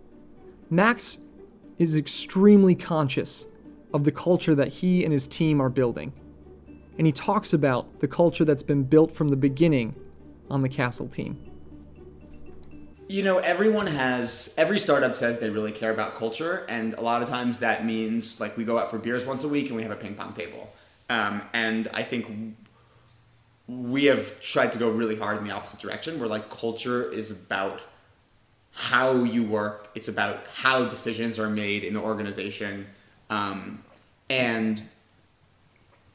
Max 0.69 1.19
is 1.77 1.95
extremely 1.95 2.75
conscious 2.75 3.45
of 3.93 4.03
the 4.03 4.11
culture 4.11 4.55
that 4.55 4.67
he 4.67 5.03
and 5.03 5.13
his 5.13 5.27
team 5.27 5.61
are 5.61 5.69
building. 5.69 6.11
And 6.97 7.05
he 7.05 7.13
talks 7.13 7.53
about 7.53 7.99
the 8.01 8.07
culture 8.07 8.43
that's 8.43 8.63
been 8.63 8.83
built 8.83 9.15
from 9.15 9.29
the 9.29 9.35
beginning 9.35 9.95
on 10.49 10.61
the 10.61 10.69
Castle 10.69 11.07
team. 11.07 11.37
You 13.09 13.23
know, 13.23 13.37
everyone 13.37 13.87
has, 13.87 14.53
every 14.57 14.79
startup 14.79 15.15
says 15.15 15.39
they 15.39 15.49
really 15.49 15.71
care 15.71 15.91
about 15.91 16.15
culture, 16.15 16.65
and 16.67 16.93
a 16.95 17.01
lot 17.01 17.23
of 17.23 17.29
times 17.29 17.59
that 17.59 17.85
means 17.85 18.39
like 18.39 18.57
we 18.57 18.65
go 18.65 18.77
out 18.77 18.91
for 18.91 18.97
beers 18.97 19.25
once 19.25 19.43
a 19.45 19.47
week 19.47 19.67
and 19.67 19.77
we 19.77 19.83
have 19.83 19.91
a 19.91 19.95
ping 19.95 20.15
pong 20.15 20.33
table. 20.33 20.69
Um, 21.09 21.41
and 21.53 21.87
I 21.93 22.03
think 22.03 22.57
we 23.67 24.05
have 24.05 24.41
tried 24.41 24.73
to 24.73 24.79
go 24.79 24.89
really 24.89 25.15
hard 25.15 25.37
in 25.37 25.45
the 25.45 25.51
opposite 25.51 25.79
direction, 25.79 26.19
where 26.19 26.27
like 26.27 26.49
culture 26.49 27.09
is 27.11 27.31
about 27.31 27.81
how 28.71 29.23
you 29.23 29.43
work, 29.43 29.89
it's 29.95 30.07
about 30.07 30.45
how 30.53 30.85
decisions 30.87 31.39
are 31.39 31.49
made 31.49 31.83
in 31.83 31.93
the 31.93 32.01
organization, 32.01 32.85
um, 33.29 33.83
and 34.29 34.83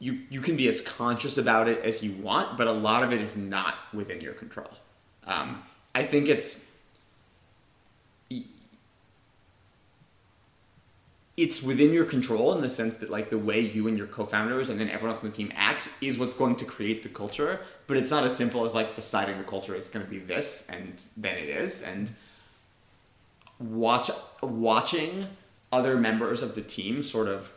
you 0.03 0.19
you 0.31 0.41
can 0.41 0.57
be 0.57 0.67
as 0.67 0.81
conscious 0.81 1.39
about 1.39 1.69
it 1.69 1.81
as 1.85 2.03
you 2.03 2.11
want, 2.17 2.59
but 2.59 2.67
a 2.67 2.73
lot 2.73 3.05
of 3.05 3.13
it 3.13 3.21
is 3.21 3.37
not 3.37 3.77
within 3.95 4.21
your 4.21 4.33
control. 4.33 4.69
Um, 5.25 5.63
I 5.95 6.03
think 6.03 6.29
it's 6.29 6.61
it's 11.37 11.63
within 11.63 11.93
your 11.93 12.05
control 12.05 12.53
in 12.53 12.61
the 12.61 12.69
sense 12.69 12.97
that 12.97 13.11
like 13.11 13.31
the 13.31 13.39
way 13.39 13.61
you 13.61 13.87
and 13.87 13.97
your 13.97 14.09
co-founders 14.09 14.69
and 14.69 14.81
then 14.81 14.91
everyone 14.91 15.15
else 15.15 15.25
on 15.25 15.31
the 15.31 15.37
team 15.37 15.53
acts 15.55 15.89
is 16.01 16.19
what's 16.19 16.35
going 16.35 16.57
to 16.57 16.65
create 16.67 17.03
the 17.03 17.09
culture 17.09 17.61
but 17.87 17.97
it's 17.97 18.11
not 18.11 18.23
as 18.23 18.37
simple 18.37 18.67
as 18.67 18.75
like 18.75 18.95
deciding 18.95 19.39
the 19.39 19.45
culture 19.45 19.75
is 19.75 19.89
going 19.89 20.05
to 20.05 20.11
be 20.11 20.19
this 20.19 20.67
and 20.69 21.03
then 21.17 21.39
it 21.39 21.49
is 21.49 21.81
and 21.81 22.13
watch 23.59 24.11
watching 24.43 25.27
other 25.73 25.97
members 25.97 26.43
of 26.43 26.55
the 26.55 26.61
team 26.61 27.03
sort 27.03 27.29
of 27.29 27.51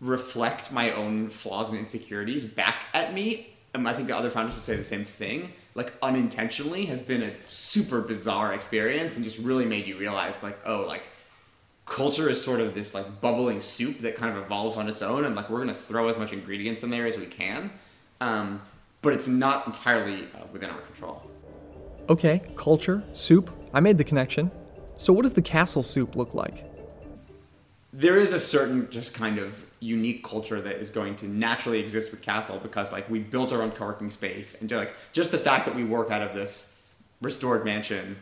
reflect 0.00 0.72
my 0.72 0.92
own 0.92 1.28
flaws 1.28 1.70
and 1.70 1.78
insecurities 1.78 2.46
back 2.46 2.86
at 2.94 3.12
me 3.12 3.54
and 3.74 3.86
i 3.86 3.92
think 3.92 4.08
the 4.08 4.16
other 4.16 4.30
founders 4.30 4.54
would 4.54 4.64
say 4.64 4.76
the 4.76 4.84
same 4.84 5.04
thing 5.04 5.52
like 5.74 5.92
unintentionally 6.02 6.86
has 6.86 7.02
been 7.02 7.22
a 7.22 7.32
super 7.46 8.00
bizarre 8.00 8.52
experience 8.52 9.16
and 9.16 9.24
just 9.24 9.38
really 9.38 9.66
made 9.66 9.86
you 9.86 9.98
realize 9.98 10.42
like 10.42 10.58
oh 10.64 10.84
like 10.88 11.02
culture 11.90 12.28
is 12.30 12.42
sort 12.42 12.60
of 12.60 12.72
this 12.72 12.94
like 12.94 13.20
bubbling 13.20 13.60
soup 13.60 13.98
that 13.98 14.14
kind 14.14 14.34
of 14.34 14.42
evolves 14.42 14.76
on 14.78 14.88
its 14.88 15.02
own, 15.02 15.26
and 15.26 15.34
like 15.34 15.50
we're 15.50 15.58
gonna 15.58 15.74
throw 15.74 16.08
as 16.08 16.16
much 16.16 16.32
ingredients 16.32 16.82
in 16.82 16.88
there 16.88 17.06
as 17.06 17.18
we 17.18 17.26
can, 17.26 17.70
um, 18.22 18.62
but 19.02 19.12
it's 19.12 19.26
not 19.26 19.66
entirely 19.66 20.28
uh, 20.34 20.46
within 20.52 20.70
our 20.70 20.80
control. 20.80 21.28
Okay, 22.08 22.40
culture, 22.56 23.02
soup. 23.12 23.50
I 23.74 23.80
made 23.80 23.98
the 23.98 24.04
connection. 24.04 24.50
So, 24.96 25.12
what 25.12 25.22
does 25.22 25.32
the 25.32 25.42
castle 25.42 25.82
soup 25.82 26.16
look 26.16 26.32
like? 26.32 26.64
There 27.92 28.18
is 28.18 28.32
a 28.32 28.40
certain 28.40 28.88
just 28.90 29.12
kind 29.12 29.38
of 29.38 29.64
unique 29.80 30.22
culture 30.22 30.60
that 30.60 30.76
is 30.76 30.90
going 30.90 31.16
to 31.16 31.26
naturally 31.26 31.80
exist 31.80 32.10
with 32.10 32.20
Castle 32.20 32.60
because 32.62 32.92
like 32.92 33.08
we 33.08 33.18
built 33.18 33.52
our 33.52 33.62
own 33.62 33.70
co-working 33.70 34.10
space 34.10 34.54
and 34.60 34.70
like 34.70 34.94
just 35.12 35.30
the 35.32 35.38
fact 35.38 35.64
that 35.64 35.74
we 35.74 35.84
work 35.84 36.10
out 36.10 36.22
of 36.22 36.34
this 36.34 36.74
restored 37.22 37.64
mansion 37.64 38.16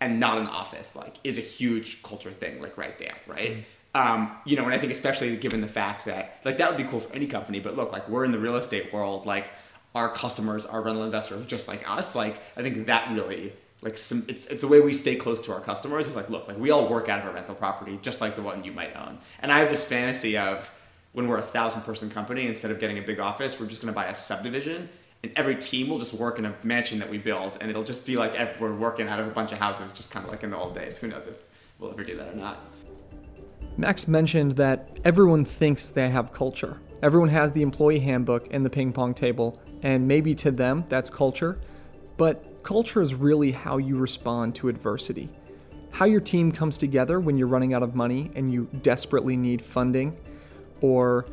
and 0.00 0.18
not 0.20 0.38
an 0.38 0.46
office 0.46 0.94
like 0.94 1.16
is 1.24 1.36
a 1.36 1.40
huge 1.40 2.02
culture 2.02 2.30
thing 2.30 2.60
like 2.60 2.78
right 2.78 2.98
there 2.98 3.14
right? 3.26 3.64
Mm-hmm. 3.94 4.00
um, 4.00 4.36
you 4.44 4.56
know 4.56 4.64
and 4.64 4.72
i 4.72 4.78
think 4.78 4.92
especially 4.92 5.36
given 5.36 5.60
the 5.60 5.68
fact 5.68 6.04
that 6.06 6.40
like 6.44 6.58
that 6.58 6.68
would 6.68 6.78
be 6.78 6.88
cool 6.88 7.00
for 7.00 7.14
any 7.14 7.26
company 7.26 7.60
but 7.60 7.76
look 7.76 7.92
like 7.92 8.08
we're 8.08 8.24
in 8.24 8.32
the 8.32 8.38
real 8.38 8.56
estate 8.56 8.92
world 8.92 9.26
like 9.26 9.50
our 9.94 10.08
customers 10.08 10.64
are 10.64 10.80
rental 10.80 11.04
investors 11.04 11.44
just 11.46 11.68
like 11.68 11.88
us 11.88 12.14
like 12.14 12.40
i 12.56 12.62
think 12.62 12.86
that 12.86 13.10
really 13.12 13.52
like 13.82 13.96
some 13.96 14.24
it's 14.28 14.46
it's 14.46 14.62
a 14.62 14.68
way 14.68 14.80
we 14.80 14.92
stay 14.92 15.16
close 15.16 15.40
to 15.40 15.54
our 15.54 15.60
customers. 15.60 16.06
It's 16.06 16.14
like 16.14 16.28
look 16.28 16.46
like 16.46 16.58
we 16.58 16.70
all 16.70 16.86
work 16.86 17.08
out 17.08 17.20
of 17.20 17.24
a 17.24 17.32
rental 17.32 17.54
property 17.54 17.98
just 18.02 18.20
like 18.20 18.36
the 18.36 18.42
one 18.42 18.62
you 18.62 18.72
might 18.72 18.94
own. 18.94 19.18
And 19.40 19.50
i 19.50 19.58
have 19.58 19.70
this 19.70 19.84
fantasy 19.84 20.36
of 20.36 20.70
when 21.12 21.26
we're 21.26 21.38
a 21.38 21.42
thousand 21.42 21.82
person 21.82 22.10
company 22.10 22.46
instead 22.46 22.70
of 22.70 22.78
getting 22.78 22.98
a 22.98 23.02
big 23.02 23.20
office 23.20 23.58
we're 23.58 23.66
just 23.66 23.80
going 23.80 23.92
to 23.92 23.96
buy 23.96 24.06
a 24.06 24.14
subdivision 24.14 24.88
and 25.22 25.32
every 25.36 25.56
team 25.56 25.88
will 25.88 25.98
just 25.98 26.14
work 26.14 26.38
in 26.38 26.46
a 26.46 26.54
mansion 26.62 26.98
that 26.98 27.10
we 27.10 27.18
build, 27.18 27.58
and 27.60 27.70
it'll 27.70 27.82
just 27.82 28.06
be 28.06 28.16
like 28.16 28.58
we're 28.58 28.74
working 28.74 29.08
out 29.08 29.20
of 29.20 29.26
a 29.26 29.30
bunch 29.30 29.52
of 29.52 29.58
houses, 29.58 29.92
just 29.92 30.10
kind 30.10 30.24
of 30.24 30.32
like 30.32 30.42
in 30.42 30.50
the 30.50 30.56
old 30.56 30.74
days. 30.74 30.96
Who 30.98 31.08
knows 31.08 31.26
if 31.26 31.36
we'll 31.78 31.90
ever 31.90 32.04
do 32.04 32.16
that 32.16 32.32
or 32.32 32.36
not? 32.36 32.60
Max 33.76 34.08
mentioned 34.08 34.52
that 34.52 34.98
everyone 35.04 35.44
thinks 35.44 35.90
they 35.90 36.08
have 36.08 36.32
culture. 36.32 36.78
Everyone 37.02 37.28
has 37.28 37.52
the 37.52 37.62
employee 37.62 38.00
handbook 38.00 38.52
and 38.52 38.64
the 38.64 38.70
ping 38.70 38.92
pong 38.92 39.14
table, 39.14 39.60
and 39.82 40.06
maybe 40.06 40.34
to 40.36 40.50
them 40.50 40.84
that's 40.88 41.10
culture. 41.10 41.58
But 42.16 42.62
culture 42.62 43.00
is 43.00 43.14
really 43.14 43.52
how 43.52 43.76
you 43.76 43.96
respond 43.96 44.54
to 44.56 44.68
adversity. 44.68 45.28
How 45.90 46.04
your 46.04 46.20
team 46.20 46.52
comes 46.52 46.78
together 46.78 47.20
when 47.20 47.36
you're 47.36 47.48
running 47.48 47.74
out 47.74 47.82
of 47.82 47.94
money 47.94 48.30
and 48.36 48.50
you 48.50 48.68
desperately 48.82 49.36
need 49.36 49.62
funding, 49.62 50.16
or 50.80 51.26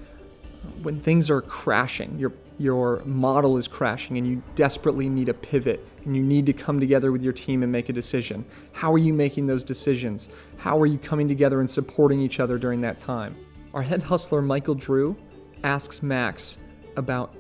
when 0.82 1.00
things 1.00 1.30
are 1.30 1.42
crashing, 1.42 2.18
your 2.18 2.34
your 2.60 3.04
model 3.06 3.58
is 3.58 3.68
crashing 3.68 4.18
and 4.18 4.28
you 4.28 4.42
desperately 4.56 5.08
need 5.08 5.30
a 5.30 5.34
pivot 5.34 5.86
and 6.06 6.16
you 6.16 6.24
need 6.24 6.46
to 6.48 6.54
come 6.54 6.80
together 6.80 7.12
with 7.12 7.22
your 7.22 7.34
team 7.34 7.62
and 7.62 7.72
make 7.72 7.90
a 7.90 7.94
decision. 7.94 8.44
How 8.72 8.92
are 8.92 8.98
you 8.98 9.14
making 9.14 9.46
those 9.46 9.64
decisions? 9.64 10.30
How 10.58 10.80
are 10.80 10.88
you 10.88 10.98
coming 10.98 11.28
together 11.28 11.60
and 11.60 11.70
supporting 11.70 12.20
each 12.20 12.40
other 12.40 12.58
during 12.58 12.82
that 12.82 12.98
time? 12.98 13.36
Our 13.74 13.84
head 13.84 14.02
hustler 14.02 14.42
Michael 14.42 14.74
Drew 14.74 15.16
asks 15.64 16.02
Max 16.02 16.58
about 16.96 17.36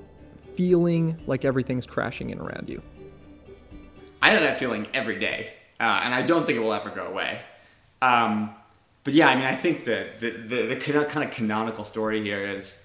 feeling 0.55 1.17
like 1.25 1.45
everything's 1.45 1.85
crashing 1.85 2.29
in 2.29 2.39
around 2.39 2.69
you. 2.69 2.81
I 4.21 4.31
have 4.31 4.41
that 4.41 4.59
feeling 4.59 4.87
every 4.93 5.19
day, 5.19 5.53
uh, 5.79 6.01
and 6.03 6.13
I 6.13 6.21
don't 6.21 6.45
think 6.45 6.57
it 6.57 6.61
will 6.61 6.73
ever 6.73 6.89
go 6.89 7.07
away. 7.07 7.39
Um, 8.01 8.53
but 9.07 9.13
yeah, 9.13 9.29
I 9.29 9.35
mean, 9.35 9.45
I 9.45 9.55
think 9.55 9.85
the, 9.85 10.09
the, 10.19 10.31
the, 10.31 10.65
the 10.65 10.75
kind 10.75 11.23
of 11.23 11.31
canonical 11.31 11.85
story 11.85 12.21
here 12.21 12.41
is 12.41 12.83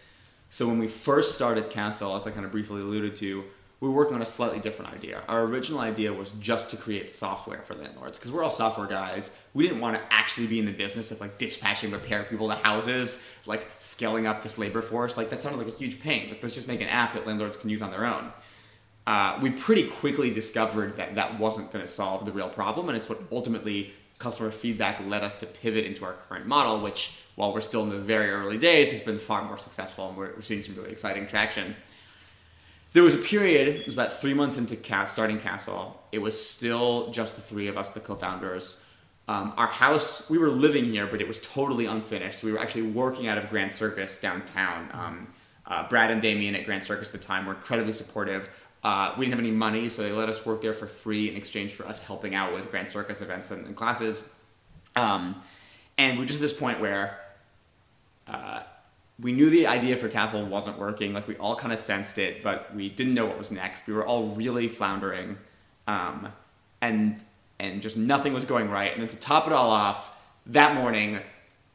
so 0.51 0.69
when 0.69 0.79
we 0.79 0.87
first 0.87 1.35
started 1.35 1.69
Castle, 1.69 2.15
as 2.15 2.25
I 2.29 2.31
kind 2.31 2.47
of 2.47 2.53
briefly 2.53 2.81
alluded 2.81 3.17
to, 3.17 3.43
we 3.81 3.89
were 3.89 3.95
working 3.97 4.15
on 4.15 4.23
a 4.23 4.27
slightly 4.27 4.61
different 4.61 4.93
idea. 4.93 5.25
Our 5.27 5.43
original 5.43 5.81
idea 5.81 6.13
was 6.13 6.31
just 6.39 6.71
to 6.71 6.77
create 6.77 7.13
software 7.13 7.63
for 7.63 7.75
landlords 7.75 8.21
because 8.21 8.31
we're 8.31 8.45
all 8.45 8.51
software 8.51 8.87
guys. 8.87 9.33
We 9.53 9.65
didn't 9.65 9.81
want 9.81 9.97
to 9.97 10.03
actually 10.11 10.47
be 10.47 10.61
in 10.61 10.65
the 10.65 10.73
business 10.73 11.11
of 11.11 11.21
like 11.21 11.39
dispatching 11.39 11.91
repair 11.91 12.23
people 12.23 12.47
to 12.51 12.55
houses, 12.55 13.21
like 13.45 13.67
scaling 13.81 14.29
up 14.29 14.45
this 14.45 14.59
labor 14.59 14.81
force. 14.81 15.17
Like 15.17 15.29
that 15.31 15.43
sounded 15.43 15.59
like 15.59 15.75
a 15.75 15.77
huge 15.77 15.99
pain. 15.99 16.29
Like 16.29 16.41
let's 16.41 16.55
just 16.55 16.69
make 16.69 16.81
an 16.81 16.89
app 16.89 17.15
that 17.15 17.27
landlords 17.27 17.57
can 17.57 17.69
use 17.69 17.83
on 17.83 17.91
their 17.91 18.05
own. 18.07 18.33
Uh, 19.09 19.41
we 19.43 19.51
pretty 19.51 19.89
quickly 19.89 20.33
discovered 20.33 20.97
that 20.99 21.17
that 21.17 21.41
wasn't 21.41 21.73
going 21.73 21.85
to 21.85 21.91
solve 21.91 22.25
the 22.25 22.31
real 22.31 22.49
problem, 22.49 22.89
and 22.89 22.97
it's 22.97 23.09
what 23.09 23.21
ultimately 23.33 23.93
customer 24.23 24.51
feedback 24.51 25.01
led 25.07 25.23
us 25.23 25.39
to 25.41 25.47
pivot 25.47 25.85
into 25.85 26.05
our 26.05 26.15
current 26.29 26.47
model, 26.47 26.81
which 26.81 27.13
while 27.35 27.53
we're 27.53 27.61
still 27.61 27.83
in 27.83 27.91
the 27.91 27.99
very 27.99 28.31
early 28.31 28.57
days, 28.57 28.91
has 28.93 29.01
been 29.01 29.19
far 29.19 29.45
more 29.45 29.59
successful 29.59 30.09
and 30.09 30.17
we're, 30.17 30.41
seeing 30.41 30.63
some 30.63 30.75
really 30.77 30.91
exciting 30.91 31.27
traction. 31.27 31.75
There 32.93 33.03
was 33.03 33.15
a 33.15 33.19
period, 33.19 33.69
it 33.69 33.87
was 33.87 33.95
about 33.95 34.13
three 34.13 34.35
months 34.35 34.59
into 34.59 34.77
Cast, 34.77 35.15
starting 35.15 35.39
Castle. 35.39 36.01
It 36.13 36.19
was 36.19 36.39
still 36.39 37.11
just 37.11 37.37
the 37.37 37.43
three 37.43 37.67
of 37.69 37.77
us, 37.77 37.89
the 37.91 38.01
co 38.01 38.15
founders. 38.15 38.81
Um, 39.29 39.55
our 39.57 39.67
house, 39.67 40.29
we 40.29 40.37
were 40.37 40.51
living 40.51 40.85
here, 40.85 41.07
but 41.07 41.21
it 41.21 41.27
was 41.27 41.41
totally 41.41 41.87
unfinished. 41.87 42.41
So 42.41 42.47
we 42.47 42.53
were 42.53 42.59
actually 42.59 42.83
working 42.83 43.29
out 43.29 43.39
of 43.39 43.49
Grand 43.49 43.73
Circus 43.73 44.19
downtown. 44.19 44.89
Um, 44.93 45.27
uh, 45.65 45.89
Brad 45.89 46.11
and 46.11 46.21
Damien 46.21 46.55
at 46.55 46.67
Grand 46.67 46.85
Circus 46.85 47.15
at 47.15 47.21
the 47.21 47.27
time 47.27 47.47
were 47.47 47.55
incredibly 47.55 47.93
supportive. 47.93 48.51
Uh, 48.83 49.15
we 49.17 49.25
didn't 49.25 49.39
have 49.39 49.45
any 49.45 49.55
money, 49.55 49.89
so 49.89 50.03
they 50.03 50.13
let 50.13 50.29
us 50.29 50.45
work 50.45 50.61
there 50.61 50.73
for 50.73 50.87
free 50.87 51.29
in 51.29 51.37
exchange 51.37 51.73
for 51.73 51.87
us 51.87 52.01
helping 52.01 52.35
out 52.35 52.53
with 52.53 52.71
Grand 52.71 52.89
Circus 52.89 53.21
events 53.21 53.51
and, 53.51 53.67
and 53.67 53.77
classes. 53.77 54.29
Um, 54.97 55.41
and 55.99 56.19
we're 56.19 56.25
just 56.25 56.41
at 56.41 56.43
this 56.43 56.53
point 56.53 56.81
where 56.81 57.21
uh, 58.27 58.63
we 59.21 59.33
knew 59.33 59.51
the 59.51 59.67
idea 59.67 59.97
for 59.97 60.09
Castle 60.09 60.45
wasn't 60.47 60.79
working. 60.79 61.13
Like 61.13 61.29
we 61.29 61.37
all 61.37 61.55
kind 61.55 61.73
of 61.73 61.79
sensed 61.79 62.19
it, 62.19 62.43
but 62.43 62.75
we 62.75 62.89
didn't 62.89 63.15
know 63.15 63.27
what 63.27 63.39
was 63.39 63.51
next. 63.51 63.87
We 63.87 63.95
were 63.95 64.05
all 64.05 64.29
really 64.31 64.69
floundering, 64.69 65.39
um, 65.87 66.29
and 66.81 67.23
and 67.61 67.81
just 67.81 67.97
nothing 67.97 68.33
was 68.33 68.45
going 68.45 68.69
right. 68.69 68.93
And 68.93 69.01
then 69.01 69.09
to 69.09 69.17
top 69.17 69.47
it 69.47 69.53
all 69.53 69.71
off, 69.71 70.11
that 70.47 70.75
morning 70.75 71.21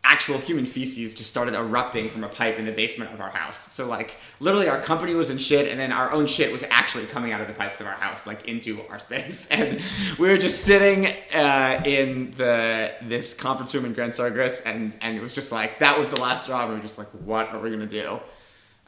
actual 0.07 0.37
human 0.37 0.65
feces 0.65 1.13
just 1.13 1.29
started 1.29 1.53
erupting 1.53 2.09
from 2.09 2.23
a 2.23 2.29
pipe 2.29 2.57
in 2.57 2.65
the 2.65 2.71
basement 2.71 3.13
of 3.13 3.19
our 3.19 3.29
house. 3.29 3.73
So 3.73 3.85
like 3.85 4.15
literally 4.39 4.69
our 4.69 4.81
company 4.81 5.13
was 5.13 5.29
in 5.29 5.37
shit 5.37 5.69
and 5.69 5.77
then 5.77 5.91
our 5.91 6.11
own 6.11 6.27
shit 6.27 6.49
was 6.49 6.63
actually 6.69 7.05
coming 7.07 7.33
out 7.33 7.41
of 7.41 7.47
the 7.47 7.53
pipes 7.53 7.81
of 7.81 7.87
our 7.87 7.93
house 7.93 8.25
like 8.25 8.47
into 8.47 8.81
our 8.89 8.99
space. 8.99 9.47
And 9.57 9.81
we 10.19 10.29
were 10.29 10.37
just 10.37 10.61
sitting 10.61 11.07
uh, 11.33 11.81
in 11.85 12.33
the 12.37 12.93
this 13.01 13.33
conference 13.33 13.73
room 13.73 13.85
in 13.85 13.93
Grand 13.93 14.13
Circus 14.13 14.61
and 14.61 14.95
and 15.01 15.17
it 15.17 15.21
was 15.21 15.33
just 15.33 15.51
like 15.51 15.79
that 15.79 15.97
was 15.97 16.09
the 16.09 16.19
last 16.21 16.47
job. 16.47 16.69
we 16.69 16.75
were 16.75 16.81
just 16.81 16.97
like 16.97 17.07
what 17.25 17.49
are 17.49 17.59
we 17.59 17.69
going 17.69 17.87
to 17.87 17.87
do? 17.87 18.19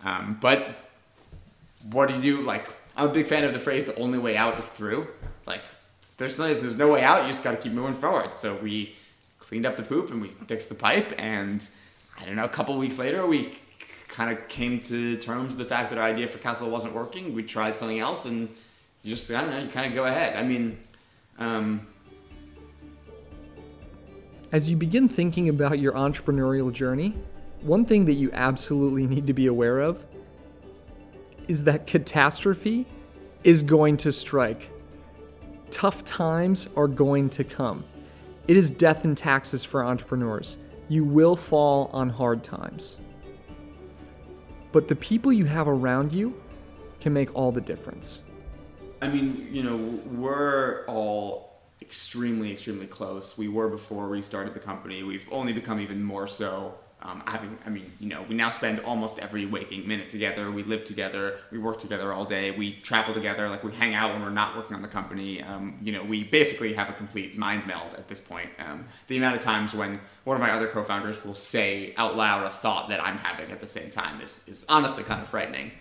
Um, 0.04 0.38
but 0.40 0.78
what 1.92 2.08
do 2.08 2.16
you 2.16 2.22
do 2.22 2.42
like 2.44 2.70
I'm 2.96 3.10
a 3.10 3.14
big 3.14 3.28
fan 3.28 3.44
of 3.44 3.54
the 3.54 3.60
phrase 3.60 3.86
the 3.86 3.96
only 3.96 4.20
way 4.20 4.38
out 4.38 4.58
is 4.60 4.68
through. 4.68 5.08
Like 5.46 5.62
there's 6.18 6.38
no, 6.38 6.54
there's 6.54 6.78
no 6.78 6.90
way 6.90 7.02
out, 7.02 7.24
you 7.24 7.30
just 7.30 7.44
got 7.44 7.52
to 7.52 7.58
keep 7.58 7.72
moving 7.74 7.94
forward. 7.94 8.34
So 8.34 8.56
we 8.58 8.96
cleaned 9.50 9.66
up 9.66 9.76
the 9.76 9.84
poop 9.84 10.12
and 10.12 10.22
we 10.22 10.28
fixed 10.48 10.70
the 10.70 10.76
pipe. 10.76 11.12
And 11.18 11.68
I 12.20 12.26
don't 12.26 12.36
know, 12.36 12.46
a 12.46 12.50
couple 12.50 12.78
weeks 12.78 13.00
later, 13.00 13.26
we 13.26 13.58
kind 14.08 14.32
of 14.32 14.48
came 14.48 14.80
to 14.82 15.18
terms 15.18 15.50
with 15.50 15.58
the 15.58 15.66
fact 15.66 15.90
that 15.90 15.98
our 15.98 16.06
idea 16.06 16.28
for 16.28 16.38
Castle 16.38 16.70
wasn't 16.70 16.94
working. 16.94 17.34
We 17.34 17.42
tried 17.44 17.76
something 17.76 18.00
else, 18.00 18.26
and 18.26 18.48
you 19.02 19.16
just, 19.16 19.30
I 19.32 19.42
don't 19.42 19.50
know, 19.50 19.60
you 19.60 19.70
kind 19.70 19.88
of 19.88 19.96
go 19.96 20.06
ahead. 20.06 20.36
I 20.36 20.44
mean, 20.44 20.78
um, 21.40 21.88
as 24.52 24.70
you 24.70 24.76
begin 24.76 25.08
thinking 25.08 25.50
about 25.50 25.80
your 25.80 25.94
entrepreneurial 25.94 26.72
journey, 26.72 27.16
one 27.62 27.86
thing 27.86 28.06
that 28.06 28.14
you 28.14 28.30
absolutely 28.34 29.08
need 29.08 29.26
to 29.26 29.34
be 29.34 29.48
aware 29.48 29.80
of 29.80 30.06
is 31.48 31.64
that 31.64 31.88
catastrophe 31.88 32.86
is 33.44 33.64
going 33.64 33.98
to 33.98 34.12
strike. 34.12 34.70
Tough 35.72 36.06
times 36.06 36.68
are 36.76 36.88
going 36.88 37.30
to 37.32 37.44
come. 37.44 37.84
It 38.50 38.58
is 38.58 38.72
death 38.72 39.06
and 39.06 39.16
taxes 39.16 39.64
for 39.64 39.86
entrepreneurs. 39.86 40.58
You 40.88 41.04
will 41.06 41.36
fall 41.36 41.92
on 41.94 42.10
hard 42.10 42.44
times. 42.44 42.98
But 44.72 44.88
the 44.88 44.96
people 44.96 45.32
you 45.32 45.46
have 45.46 45.68
around 45.68 46.12
you 46.12 46.34
can 47.00 47.14
make 47.14 47.36
all 47.36 47.52
the 47.52 47.62
difference. 47.62 48.24
I 49.04 49.08
mean, 49.08 49.48
you 49.52 49.62
know, 49.62 49.76
we're 50.08 50.84
all 50.88 51.62
extremely, 51.80 52.52
extremely 52.52 52.88
close. 52.88 53.38
We 53.38 53.50
were 53.50 53.70
before 53.70 54.10
we 54.10 54.24
started 54.24 54.56
the 54.56 54.60
company. 54.60 55.04
We've 55.04 55.28
only 55.32 55.54
become 55.54 55.80
even 55.80 56.02
more 56.02 56.26
so 56.26 56.74
um, 57.02 57.24
having, 57.26 57.58
I 57.66 57.70
mean, 57.70 57.92
you 58.00 58.10
know, 58.10 58.24
we 58.24 58.36
now 58.36 58.50
spend 58.50 58.82
almost 58.82 59.20
every 59.20 59.46
waking 59.46 59.88
minute 59.88 60.10
together. 60.10 60.52
We 60.52 60.64
live 60.64 60.84
together. 60.84 61.38
We 61.50 61.58
work 61.58 61.80
together 61.80 62.12
all 62.12 62.26
day. 62.26 62.52
We 62.52 62.74
travel 62.74 63.14
together. 63.14 63.48
Like 63.48 63.64
we 63.64 63.72
hang 63.72 63.96
out 63.96 64.12
when 64.12 64.22
we're 64.22 64.32
not 64.32 64.58
working 64.58 64.76
on 64.76 64.82
the 64.82 64.90
company. 64.90 65.42
Um, 65.42 65.78
you 65.82 65.94
know, 65.94 66.04
we 66.04 66.26
basically 66.26 66.74
have 66.74 66.90
a 66.90 66.94
complete 66.94 67.38
mind 67.38 67.66
meld 67.66 67.94
at 67.94 68.10
this 68.10 68.20
point. 68.20 68.50
Um, 68.60 68.86
the 69.08 69.16
amount 69.16 69.38
of 69.38 69.42
times 69.42 69.74
when 69.74 70.00
one 70.26 70.36
of 70.36 70.42
my 70.42 70.52
other 70.52 70.68
co-founders 70.68 71.24
will 71.24 71.36
say 71.36 71.94
out 71.96 72.18
loud 72.18 72.46
a 72.46 72.50
thought 72.50 72.90
that 72.90 73.02
I'm 73.02 73.18
having 73.18 73.50
at 73.50 73.62
the 73.62 73.68
same 73.68 73.90
time 73.90 74.20
is, 74.20 74.44
is 74.46 74.66
honestly 74.68 75.04
kind 75.04 75.22
of 75.22 75.28
frightening. 75.30 75.72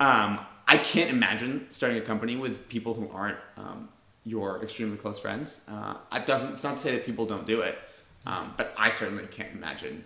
Um, 0.00 0.40
I 0.66 0.78
can't 0.78 1.10
imagine 1.10 1.66
starting 1.68 1.98
a 1.98 2.04
company 2.04 2.36
with 2.36 2.66
people 2.68 2.94
who 2.94 3.10
aren't 3.10 3.38
um, 3.58 3.90
your 4.24 4.62
extremely 4.62 4.96
close 4.96 5.18
friends. 5.18 5.60
Uh, 5.68 5.96
it 6.12 6.24
doesn't. 6.24 6.52
It's 6.52 6.64
not 6.64 6.76
to 6.76 6.82
say 6.82 6.92
that 6.92 7.04
people 7.04 7.26
don't 7.26 7.46
do 7.46 7.60
it, 7.60 7.78
um, 8.24 8.54
but 8.56 8.74
I 8.76 8.90
certainly 8.90 9.26
can't 9.26 9.52
imagine 9.52 10.04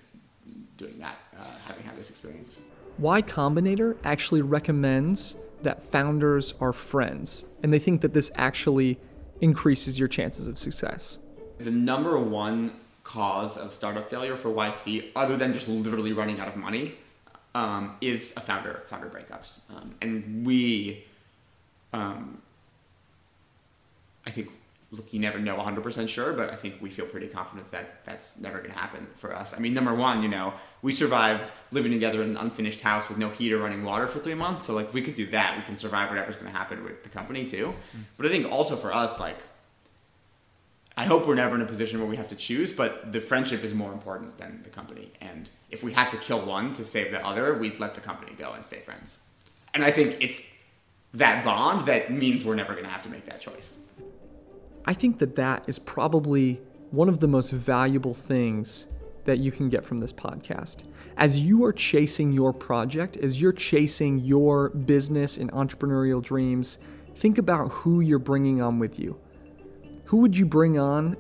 doing 0.81 0.99
that, 0.99 1.19
uh, 1.38 1.45
having 1.66 1.85
had 1.85 1.97
this 1.97 2.11
experience. 2.11 2.59
Y 2.99 3.23
Combinator 3.23 3.97
actually 4.05 4.43
recommends 4.43 5.37
that 5.62 5.83
founders 5.83 6.55
are 6.61 6.73
friends, 6.73 7.45
and 7.62 7.73
they 7.73 7.79
think 7.79 8.01
that 8.01 8.14
this 8.14 8.31
actually 8.35 8.99
increases 9.40 9.99
your 9.99 10.09
chances 10.09 10.47
of 10.47 10.59
success. 10.59 11.19
The 11.59 11.71
number 11.71 12.19
one 12.19 12.73
cause 13.05 13.57
of 13.57 13.73
startup 13.73 14.09
failure 14.09 14.37
for 14.37 14.49
YC, 14.51 15.11
other 15.14 15.37
than 15.37 15.53
just 15.53 15.69
literally 15.69 16.12
running 16.12 16.40
out 16.40 16.49
of 16.49 16.57
money, 16.57 16.95
um, 17.55 17.97
is 18.01 18.33
a 18.37 18.40
founder 18.40 18.83
founder 18.87 19.09
breakups. 19.09 19.62
Um, 19.71 19.95
and 20.01 20.47
we, 20.47 21.05
um, 21.93 22.40
I 24.27 24.31
think, 24.31 24.49
look, 24.92 25.12
you 25.12 25.20
never 25.20 25.38
know 25.38 25.57
100% 25.57 26.09
sure, 26.09 26.33
but 26.33 26.50
I 26.50 26.57
think 26.57 26.74
we 26.81 26.90
feel 26.90 27.07
pretty 27.07 27.29
confident 27.29 27.70
that 27.70 28.05
that's 28.05 28.38
never 28.38 28.59
going 28.59 28.72
to 28.72 28.79
happen 28.79 29.07
for 29.16 29.35
us. 29.35 29.55
I 29.55 29.59
mean, 29.59 29.72
number 29.72 29.94
one, 29.94 30.22
you 30.22 30.29
know, 30.29 30.53
we 30.83 30.90
survived 30.90 31.53
living 31.70 31.92
together 31.92 32.22
in 32.22 32.31
an 32.31 32.37
unfinished 32.37 32.81
house 32.81 33.09
with 33.09 33.16
no 33.16 33.31
heater 33.31 33.59
running 33.59 33.85
water 33.85 34.09
for 34.09 34.18
three 34.18 34.35
months. 34.35 34.64
So, 34.64 34.74
like, 34.74 34.92
we 34.92 35.03
could 35.03 35.14
do 35.14 35.26
that. 35.31 35.57
We 35.57 35.62
can 35.62 35.79
survive 35.79 36.09
whatever's 36.09 36.35
going 36.35 36.50
to 36.50 36.57
happen 36.57 36.83
with 36.83 37.05
the 37.05 37.09
company, 37.09 37.46
too. 37.46 37.72
Mm. 37.96 38.03
But 38.16 38.26
I 38.26 38.31
think 38.31 38.50
also 38.50 38.74
for 38.74 38.92
us, 38.92 39.20
like, 39.20 39.37
I 40.96 41.05
hope 41.05 41.26
we're 41.26 41.37
never 41.37 41.55
in 41.55 41.62
a 41.62 41.66
position 41.66 42.00
where 42.00 42.09
we 42.09 42.16
have 42.16 42.29
to 42.29 42.37
choose, 42.37 42.72
but 42.72 43.12
the 43.12 43.20
friendship 43.20 43.62
is 43.62 43.72
more 43.72 43.92
important 43.92 44.38
than 44.38 44.61
the 44.64 44.70
company. 44.70 45.12
And 45.20 45.48
if 45.70 45.85
we 45.85 45.92
had 45.92 46.11
to 46.11 46.16
kill 46.16 46.44
one 46.44 46.72
to 46.74 46.85
save 46.85 47.12
the 47.12 47.24
other, 47.24 47.57
we'd 47.57 47.79
let 47.79 47.94
the 47.94 48.00
company 48.00 48.33
go 48.37 48.53
and 48.53 48.66
stay 48.66 48.81
friends. 48.81 49.18
And 49.72 49.85
I 49.85 49.92
think 49.92 50.16
it's 50.20 50.42
that 51.14 51.44
bond 51.44 51.87
that 51.87 52.12
means 52.12 52.44
we're 52.44 52.57
never 52.57 52.72
going 52.72 52.85
to 52.85 52.90
have 52.90 53.05
to 53.05 53.09
make 53.09 53.24
that 53.26 53.40
choice. 53.40 53.74
I 54.85 54.95
think 54.95 55.19
that 55.19 55.37
that 55.37 55.69
is 55.69 55.79
probably 55.79 56.61
one 56.90 57.09
of 57.09 57.21
the 57.21 57.29
most 57.29 57.51
valuable 57.51 58.14
things 58.14 58.87
that 59.25 59.38
you 59.38 59.53
can 59.53 59.69
get 59.69 59.85
from 59.85 59.99
this 59.99 60.12
podcast. 60.12 60.85
As 61.16 61.38
you 61.38 61.64
are 61.64 61.73
chasing 61.73 62.33
your 62.33 62.53
project, 62.53 63.16
as 63.19 63.40
you're 63.40 63.53
chasing 63.53 64.19
your 64.21 64.71
business 64.71 65.37
and 65.37 65.53
entrepreneurial 65.53 66.23
dreams, 66.23 66.79
think 67.19 67.38
about 67.38 67.69
who 67.69 68.01
you're 68.01 68.19
bringing 68.19 68.62
on 68.62 68.79
with 68.79 68.99
you. 68.99 69.21
Who 70.07 70.16
would 70.19 70.37
you 70.37 70.47
bring 70.47 70.79
on 70.79 71.16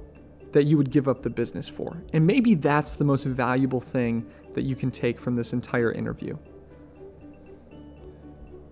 that 0.52 0.64
you 0.64 0.76
would 0.76 0.90
give 0.90 1.06
up 1.06 1.22
the 1.22 1.30
business 1.30 1.68
for? 1.68 2.02
And 2.12 2.26
maybe 2.26 2.54
that's 2.54 2.94
the 2.94 3.04
most 3.04 3.24
valuable 3.24 3.80
thing 3.80 4.26
that 4.54 4.62
you 4.62 4.74
can 4.74 4.90
take 4.90 5.20
from 5.20 5.36
this 5.36 5.52
entire 5.52 5.92
interview. 5.92 6.36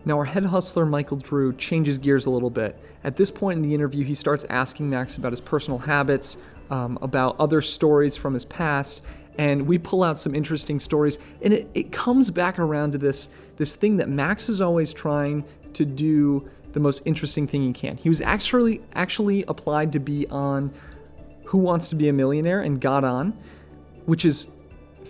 Now, 0.08 0.16
our 0.16 0.24
head 0.24 0.46
hustler, 0.46 0.86
Michael 0.86 1.18
Drew, 1.18 1.52
changes 1.52 1.98
gears 1.98 2.24
a 2.24 2.30
little 2.30 2.48
bit. 2.48 2.80
At 3.04 3.14
this 3.14 3.30
point 3.30 3.58
in 3.58 3.62
the 3.62 3.74
interview, 3.74 4.04
he 4.04 4.14
starts 4.14 4.46
asking 4.48 4.88
Max 4.88 5.16
about 5.16 5.32
his 5.32 5.40
personal 5.42 5.78
habits, 5.78 6.38
um, 6.70 6.98
about 7.02 7.36
other 7.38 7.60
stories 7.60 8.16
from 8.16 8.32
his 8.32 8.46
past, 8.46 9.02
and 9.36 9.66
we 9.66 9.76
pull 9.76 10.02
out 10.02 10.18
some 10.18 10.34
interesting 10.34 10.80
stories. 10.80 11.18
And 11.42 11.52
it, 11.52 11.68
it 11.74 11.92
comes 11.92 12.30
back 12.30 12.58
around 12.58 12.92
to 12.92 12.98
this, 12.98 13.28
this 13.58 13.74
thing 13.74 13.98
that 13.98 14.08
Max 14.08 14.48
is 14.48 14.62
always 14.62 14.94
trying 14.94 15.44
to 15.74 15.84
do 15.84 16.48
the 16.72 16.80
most 16.80 17.02
interesting 17.04 17.46
thing 17.46 17.62
he 17.62 17.74
can. 17.74 17.98
He 17.98 18.08
was 18.08 18.22
actually 18.22 18.80
actually 18.94 19.44
applied 19.46 19.92
to 19.92 19.98
be 19.98 20.26
on 20.28 20.72
Who 21.44 21.58
Wants 21.58 21.90
to 21.90 21.96
Be 21.96 22.08
a 22.08 22.14
Millionaire 22.14 22.62
and 22.62 22.80
got 22.80 23.04
on, 23.04 23.38
which 24.06 24.24
is 24.24 24.48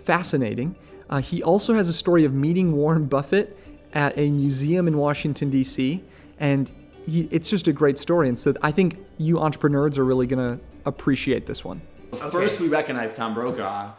fascinating. 0.03 0.75
Uh, 1.09 1.21
he 1.21 1.41
also 1.41 1.73
has 1.73 1.87
a 1.87 1.93
story 1.93 2.25
of 2.25 2.33
meeting 2.33 2.73
Warren 2.73 3.05
Buffett 3.05 3.55
at 3.93 4.17
a 4.17 4.29
museum 4.29 4.87
in 4.87 4.97
Washington, 4.97 5.49
D.C., 5.49 6.03
and 6.39 6.71
he, 7.05 7.27
it's 7.31 7.49
just 7.49 7.67
a 7.67 7.73
great 7.73 7.97
story. 7.97 8.29
And 8.29 8.37
so 8.37 8.53
I 8.61 8.71
think 8.71 8.97
you 9.17 9.39
entrepreneurs 9.39 9.97
are 9.97 10.05
really 10.05 10.27
going 10.27 10.57
to 10.57 10.63
appreciate 10.85 11.45
this 11.45 11.63
one. 11.63 11.81
Okay. 12.13 12.29
First, 12.29 12.59
we 12.59 12.67
recognized 12.67 13.15
Tom 13.15 13.33
Brokaw, 13.33 13.91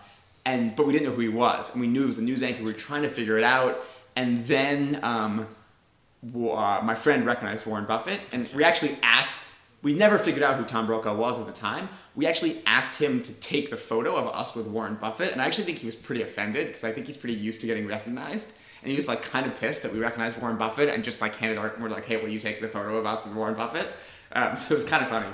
and 0.44 0.74
but 0.74 0.86
we 0.86 0.92
didn't 0.92 1.08
know 1.08 1.14
who 1.14 1.22
he 1.22 1.28
was, 1.28 1.70
and 1.72 1.80
we 1.80 1.86
knew 1.86 2.00
he 2.00 2.06
was 2.06 2.18
a 2.18 2.22
news 2.22 2.42
anchor. 2.42 2.62
We 2.62 2.72
were 2.72 2.78
trying 2.78 3.02
to 3.02 3.10
figure 3.10 3.38
it 3.38 3.44
out, 3.44 3.84
and 4.16 4.42
then 4.42 4.98
um, 5.02 5.46
uh, 6.24 6.80
my 6.82 6.94
friend 6.94 7.24
recognized 7.24 7.66
Warren 7.66 7.84
Buffett, 7.84 8.20
and 8.32 8.48
we 8.54 8.64
actually 8.64 8.96
asked. 9.02 9.48
We 9.82 9.94
never 9.94 10.18
figured 10.18 10.42
out 10.42 10.58
who 10.58 10.64
Tom 10.66 10.86
Brokaw 10.86 11.16
was 11.16 11.38
at 11.38 11.46
the 11.46 11.52
time. 11.52 11.88
We 12.14 12.26
actually 12.26 12.60
asked 12.66 13.00
him 13.00 13.22
to 13.22 13.32
take 13.34 13.70
the 13.70 13.78
photo 13.78 14.14
of 14.14 14.26
us 14.26 14.54
with 14.54 14.66
Warren 14.66 14.96
Buffett, 14.96 15.32
and 15.32 15.40
I 15.40 15.46
actually 15.46 15.64
think 15.64 15.78
he 15.78 15.86
was 15.86 15.96
pretty 15.96 16.20
offended 16.22 16.66
because 16.66 16.84
I 16.84 16.92
think 16.92 17.06
he's 17.06 17.16
pretty 17.16 17.36
used 17.36 17.62
to 17.62 17.66
getting 17.66 17.86
recognized 17.86 18.52
and 18.82 18.90
he 18.90 18.96
was 18.96 19.08
like 19.08 19.22
kind 19.22 19.46
of 19.46 19.54
pissed 19.56 19.82
that 19.82 19.92
we 19.92 19.98
recognized 19.98 20.38
Warren 20.38 20.56
Buffett 20.56 20.88
and 20.88 21.04
just 21.04 21.20
like 21.20 21.36
handed 21.36 21.58
our, 21.58 21.74
we're 21.78 21.88
like, 21.88 22.06
hey, 22.06 22.16
will 22.16 22.28
you 22.28 22.40
take 22.40 22.60
the 22.60 22.68
photo 22.68 22.96
of 22.96 23.06
us 23.06 23.24
with 23.24 23.34
Warren 23.34 23.54
Buffett? 23.54 23.88
Um, 24.32 24.56
so 24.56 24.72
it 24.72 24.76
was 24.76 24.84
kind 24.84 25.02
of 25.02 25.10
funny. 25.10 25.28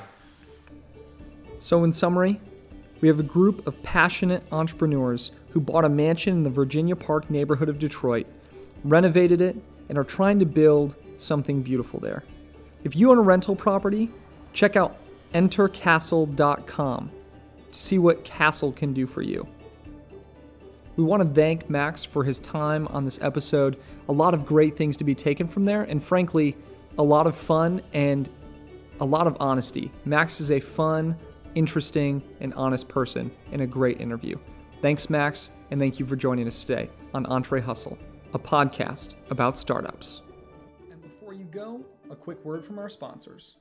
So, 1.59 1.85
in 1.85 1.93
summary, 1.93 2.41
we 3.01 3.09
have 3.09 3.19
a 3.19 3.25
group 3.25 3.67
of 3.67 3.81
passionate 3.83 4.43
entrepreneurs 4.53 5.33
who 5.51 5.61
bought 5.61 5.85
a 5.85 5.89
mansion 5.89 6.35
in 6.35 6.43
the 6.43 6.51
Virginia 6.51 6.95
Park 6.95 7.31
neighborhood 7.31 7.69
of 7.69 7.79
Detroit, 7.79 8.27
renovated 8.85 9.41
it, 9.41 9.57
and 9.89 9.97
are 9.97 10.05
trying 10.05 10.39
to 10.39 10.45
build 10.45 10.95
something 11.19 11.63
beautiful 11.63 11.99
there. 12.01 12.25
If 12.85 12.95
you 12.95 13.11
own 13.11 13.19
a 13.19 13.23
rental 13.23 13.57
property, 13.57 14.11
check 14.53 14.77
out 14.77 14.97
entercastle.com 15.35 17.11
to 17.73 17.79
see 17.79 17.99
what 17.99 18.25
Castle 18.25 18.73
can 18.73 18.93
do 18.93 19.07
for 19.07 19.23
you. 19.23 19.47
We 20.97 21.05
want 21.05 21.23
to 21.23 21.29
thank 21.29 21.69
Max 21.69 22.05
for 22.05 22.25
his 22.25 22.39
time 22.39 22.89
on 22.89 23.05
this 23.05 23.19
episode. 23.21 23.79
A 24.09 24.13
lot 24.13 24.33
of 24.33 24.47
great 24.47 24.77
things 24.77 24.97
to 24.97 25.05
be 25.05 25.15
taken 25.15 25.47
from 25.47 25.65
there, 25.65 25.83
and 25.83 26.03
frankly, 26.03 26.57
a 26.97 27.03
lot 27.03 27.27
of 27.27 27.37
fun 27.37 27.83
and 27.93 28.31
a 29.01 29.05
lot 29.05 29.27
of 29.27 29.37
honesty. 29.39 29.91
Max 30.07 30.41
is 30.41 30.51
a 30.51 30.59
fun, 30.59 31.15
interesting, 31.55 32.23
and 32.41 32.55
honest 32.55 32.89
person 32.89 33.31
in 33.53 33.61
a 33.61 33.67
great 33.67 34.01
interview. 34.01 34.39
Thanks, 34.81 35.11
Max, 35.11 35.51
and 35.71 35.79
thank 35.79 36.01
you 36.01 36.07
for 36.07 36.17
joining 36.17 36.47
us 36.49 36.63
today 36.63 36.89
on 37.13 37.27
Entre 37.27 37.61
Hustle, 37.61 37.99
a 38.33 38.39
podcast 38.39 39.15
about 39.31 39.59
startups. 39.59 40.23
And 40.91 41.03
before 41.03 41.35
you 41.35 41.45
go, 41.45 41.85
a 42.11 42.17
quick 42.17 42.43
word 42.43 42.65
from 42.65 42.79
our 42.79 42.89
sponsors. 42.89 43.57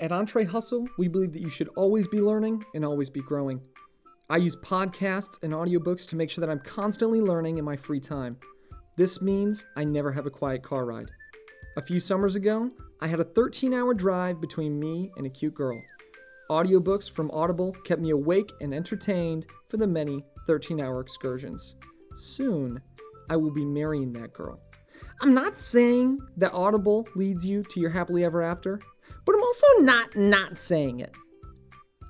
At 0.00 0.10
Entre 0.10 0.44
Hustle, 0.44 0.88
we 0.98 1.06
believe 1.06 1.32
that 1.34 1.42
you 1.42 1.50
should 1.50 1.68
always 1.76 2.08
be 2.08 2.20
learning 2.20 2.64
and 2.74 2.84
always 2.84 3.08
be 3.08 3.20
growing. 3.20 3.60
I 4.30 4.36
use 4.36 4.54
podcasts 4.54 5.42
and 5.42 5.52
audiobooks 5.52 6.06
to 6.06 6.14
make 6.14 6.30
sure 6.30 6.40
that 6.40 6.50
I'm 6.52 6.60
constantly 6.60 7.20
learning 7.20 7.58
in 7.58 7.64
my 7.64 7.74
free 7.74 7.98
time. 7.98 8.36
This 8.96 9.20
means 9.20 9.64
I 9.74 9.82
never 9.82 10.12
have 10.12 10.24
a 10.24 10.30
quiet 10.30 10.62
car 10.62 10.84
ride. 10.84 11.10
A 11.76 11.82
few 11.82 11.98
summers 11.98 12.36
ago, 12.36 12.70
I 13.00 13.08
had 13.08 13.18
a 13.18 13.24
13 13.24 13.74
hour 13.74 13.92
drive 13.92 14.40
between 14.40 14.78
me 14.78 15.10
and 15.16 15.26
a 15.26 15.30
cute 15.30 15.54
girl. 15.54 15.82
Audiobooks 16.48 17.10
from 17.10 17.32
Audible 17.32 17.72
kept 17.84 18.00
me 18.00 18.10
awake 18.10 18.52
and 18.60 18.72
entertained 18.72 19.46
for 19.68 19.78
the 19.78 19.86
many 19.88 20.24
13 20.46 20.80
hour 20.80 21.00
excursions. 21.00 21.74
Soon, 22.16 22.80
I 23.30 23.36
will 23.36 23.52
be 23.52 23.64
marrying 23.64 24.12
that 24.12 24.32
girl. 24.32 24.60
I'm 25.20 25.34
not 25.34 25.56
saying 25.56 26.20
that 26.36 26.52
Audible 26.52 27.08
leads 27.16 27.44
you 27.44 27.64
to 27.64 27.80
your 27.80 27.90
happily 27.90 28.24
ever 28.24 28.44
after, 28.44 28.80
but 29.26 29.34
I'm 29.34 29.42
also 29.42 29.66
not 29.80 30.14
not 30.14 30.56
saying 30.56 31.00
it. 31.00 31.16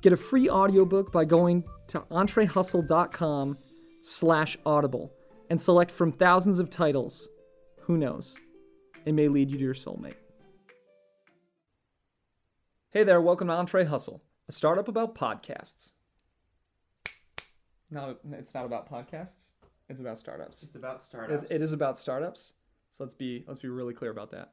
Get 0.03 0.15
a 0.15 0.17
free 0.17 0.49
audiobook 0.49 1.13
by 1.13 1.27
going 1.27 1.65
to 1.89 2.01
entrehustle.com 2.11 3.59
slash 4.03 4.57
audible 4.65 5.13
and 5.51 5.61
select 5.61 5.91
from 5.91 6.11
thousands 6.11 6.59
of 6.59 6.71
titles. 6.71 7.29
Who 7.83 7.99
knows? 7.99 8.39
It 9.05 9.13
may 9.13 9.29
lead 9.29 9.51
you 9.51 9.59
to 9.59 9.65
your 9.65 9.75
soulmate. 9.75 10.15
Hey 12.93 13.05
there, 13.05 13.21
welcome 13.21 13.49
to 13.49 13.55
Entre 13.55 13.85
Hustle, 13.85 14.23
a 14.49 14.53
startup 14.53 14.89
about 14.89 15.15
podcasts. 15.15 15.93
No, 17.91 18.17
it's 18.33 18.55
not 18.55 18.65
about 18.65 18.91
podcasts. 18.91 19.53
It's 19.89 20.01
about 20.01 20.19
startups. 20.19 20.63
It's 20.63 20.77
about 20.77 21.01
startups. 21.01 21.51
It, 21.51 21.57
it 21.57 21.63
is 21.63 21.73
about 21.73 21.99
startups. 21.99 22.53
So 22.97 23.05
let's 23.05 23.15
be 23.15 23.45
let's 23.47 23.61
be 23.61 23.69
really 23.69 23.95
clear 23.95 24.11
about 24.11 24.31
that. 24.31 24.53